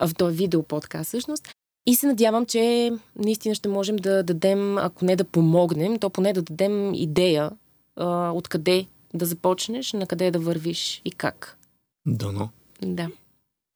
[0.00, 1.48] в този видео подкаст всъщност.
[1.86, 6.32] И се надявам, че наистина ще можем да дадем, ако не да помогнем, то поне
[6.32, 7.50] да дадем идея
[7.96, 11.58] а, откъде да започнеш, на къде да вървиш и как.
[12.06, 12.48] Дано.
[12.82, 13.10] Да.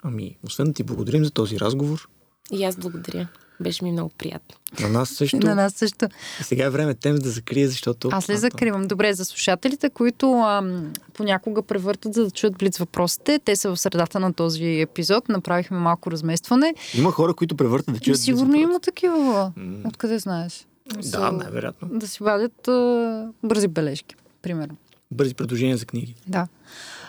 [0.03, 2.09] Ами, освен да ти благодарим за този разговор.
[2.53, 3.29] И аз благодаря.
[3.63, 4.57] Беше ми много приятно.
[4.81, 5.37] На нас също.
[5.37, 6.09] На нас също.
[6.41, 8.09] И сега е време тем да закрие, защото...
[8.13, 8.89] Аз ли закривам?
[8.89, 13.81] Добре, за слушателите, които ам, понякога превъртат за да чуят блиц въпросите, те са в
[13.81, 15.29] средата на този епизод.
[15.29, 16.75] Направихме малко разместване.
[16.95, 19.53] Има хора, които превъртат да чуят Сигурно има такива.
[19.85, 20.67] Откъде знаеш?
[21.03, 21.89] Да, най-вероятно.
[21.99, 24.77] Да си вадят а, бързи бележки, примерно.
[25.13, 26.15] Бързи предложения за книги.
[26.27, 26.47] Да.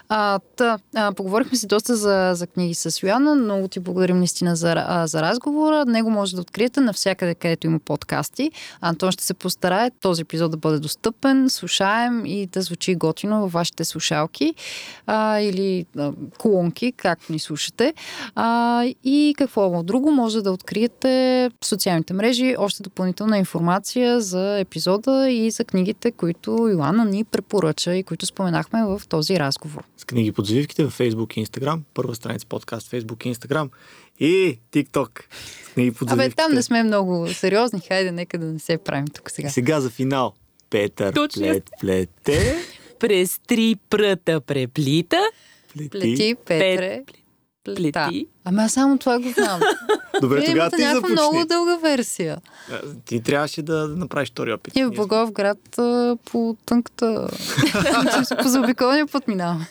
[0.09, 3.35] А, та, а, поговорихме си доста за, за книги с Йоанна.
[3.35, 5.85] Много ти благодарим наистина за, а, за разговора.
[5.85, 8.51] Него може да откриете навсякъде, където има подкасти.
[8.81, 13.51] Антон ще се постарае този епизод да бъде достъпен, слушаем и да звучи готино във
[13.51, 14.55] вашите слушалки
[15.07, 17.93] а, или а, колонки, както ни слушате.
[18.35, 25.29] А, и какво друго може да откриете в социалните мрежи още допълнителна информация за епизода
[25.29, 30.31] и за книгите, които Йоанна ни препоръча и които споменахме в този разговор с книги
[30.31, 31.79] под завивките в Facebook и Instagram.
[31.93, 33.69] Първа страница подкаст Facebook и Instagram.
[34.19, 35.21] И TikTok.
[35.65, 37.79] С книги под Абе, там не сме много сериозни.
[37.87, 39.47] Хайде, нека да не се правим тук сега.
[39.47, 40.33] И сега за финал.
[40.69, 41.41] Петър Точно.
[41.41, 42.55] плет, плете.
[42.99, 45.21] През три пръта преплита.
[45.73, 45.89] Плети.
[45.89, 47.03] Плети, Петре.
[47.63, 48.07] Плета.
[48.09, 48.27] Плети.
[48.45, 49.61] Ами аз само това го знам.
[50.21, 51.29] Добре, Вие тогава имате ти някаква започни.
[51.31, 52.37] много дълга версия.
[52.71, 54.75] А, Ти трябваше да направиш втори опит.
[54.75, 57.29] И в Ние Благоевград а, по тънката...
[58.43, 59.67] по заобиколния път минаваме.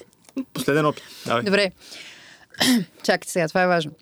[0.52, 1.02] Последен опит.
[1.26, 1.42] Давай.
[1.42, 1.70] Добре.
[3.02, 3.92] Чакайте сега, това е важно.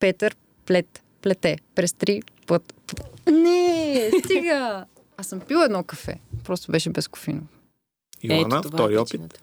[0.00, 2.72] Петър плет, плете, през три път.
[3.32, 4.84] Не, стига!
[5.16, 6.20] Аз съм пила едно кафе.
[6.44, 7.46] Просто беше без кофеин.
[8.24, 9.42] Йоана, е втори опит.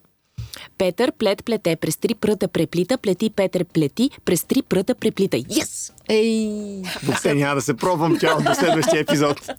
[0.78, 5.38] Петър плет плете, през три пръта преплита, плети Петър плети, през три пръта преплита.
[5.38, 5.94] Yes!
[6.10, 6.82] Ей!
[7.04, 8.20] Въобще няма да се пробвам.
[8.20, 9.50] Чао, до следващия епизод.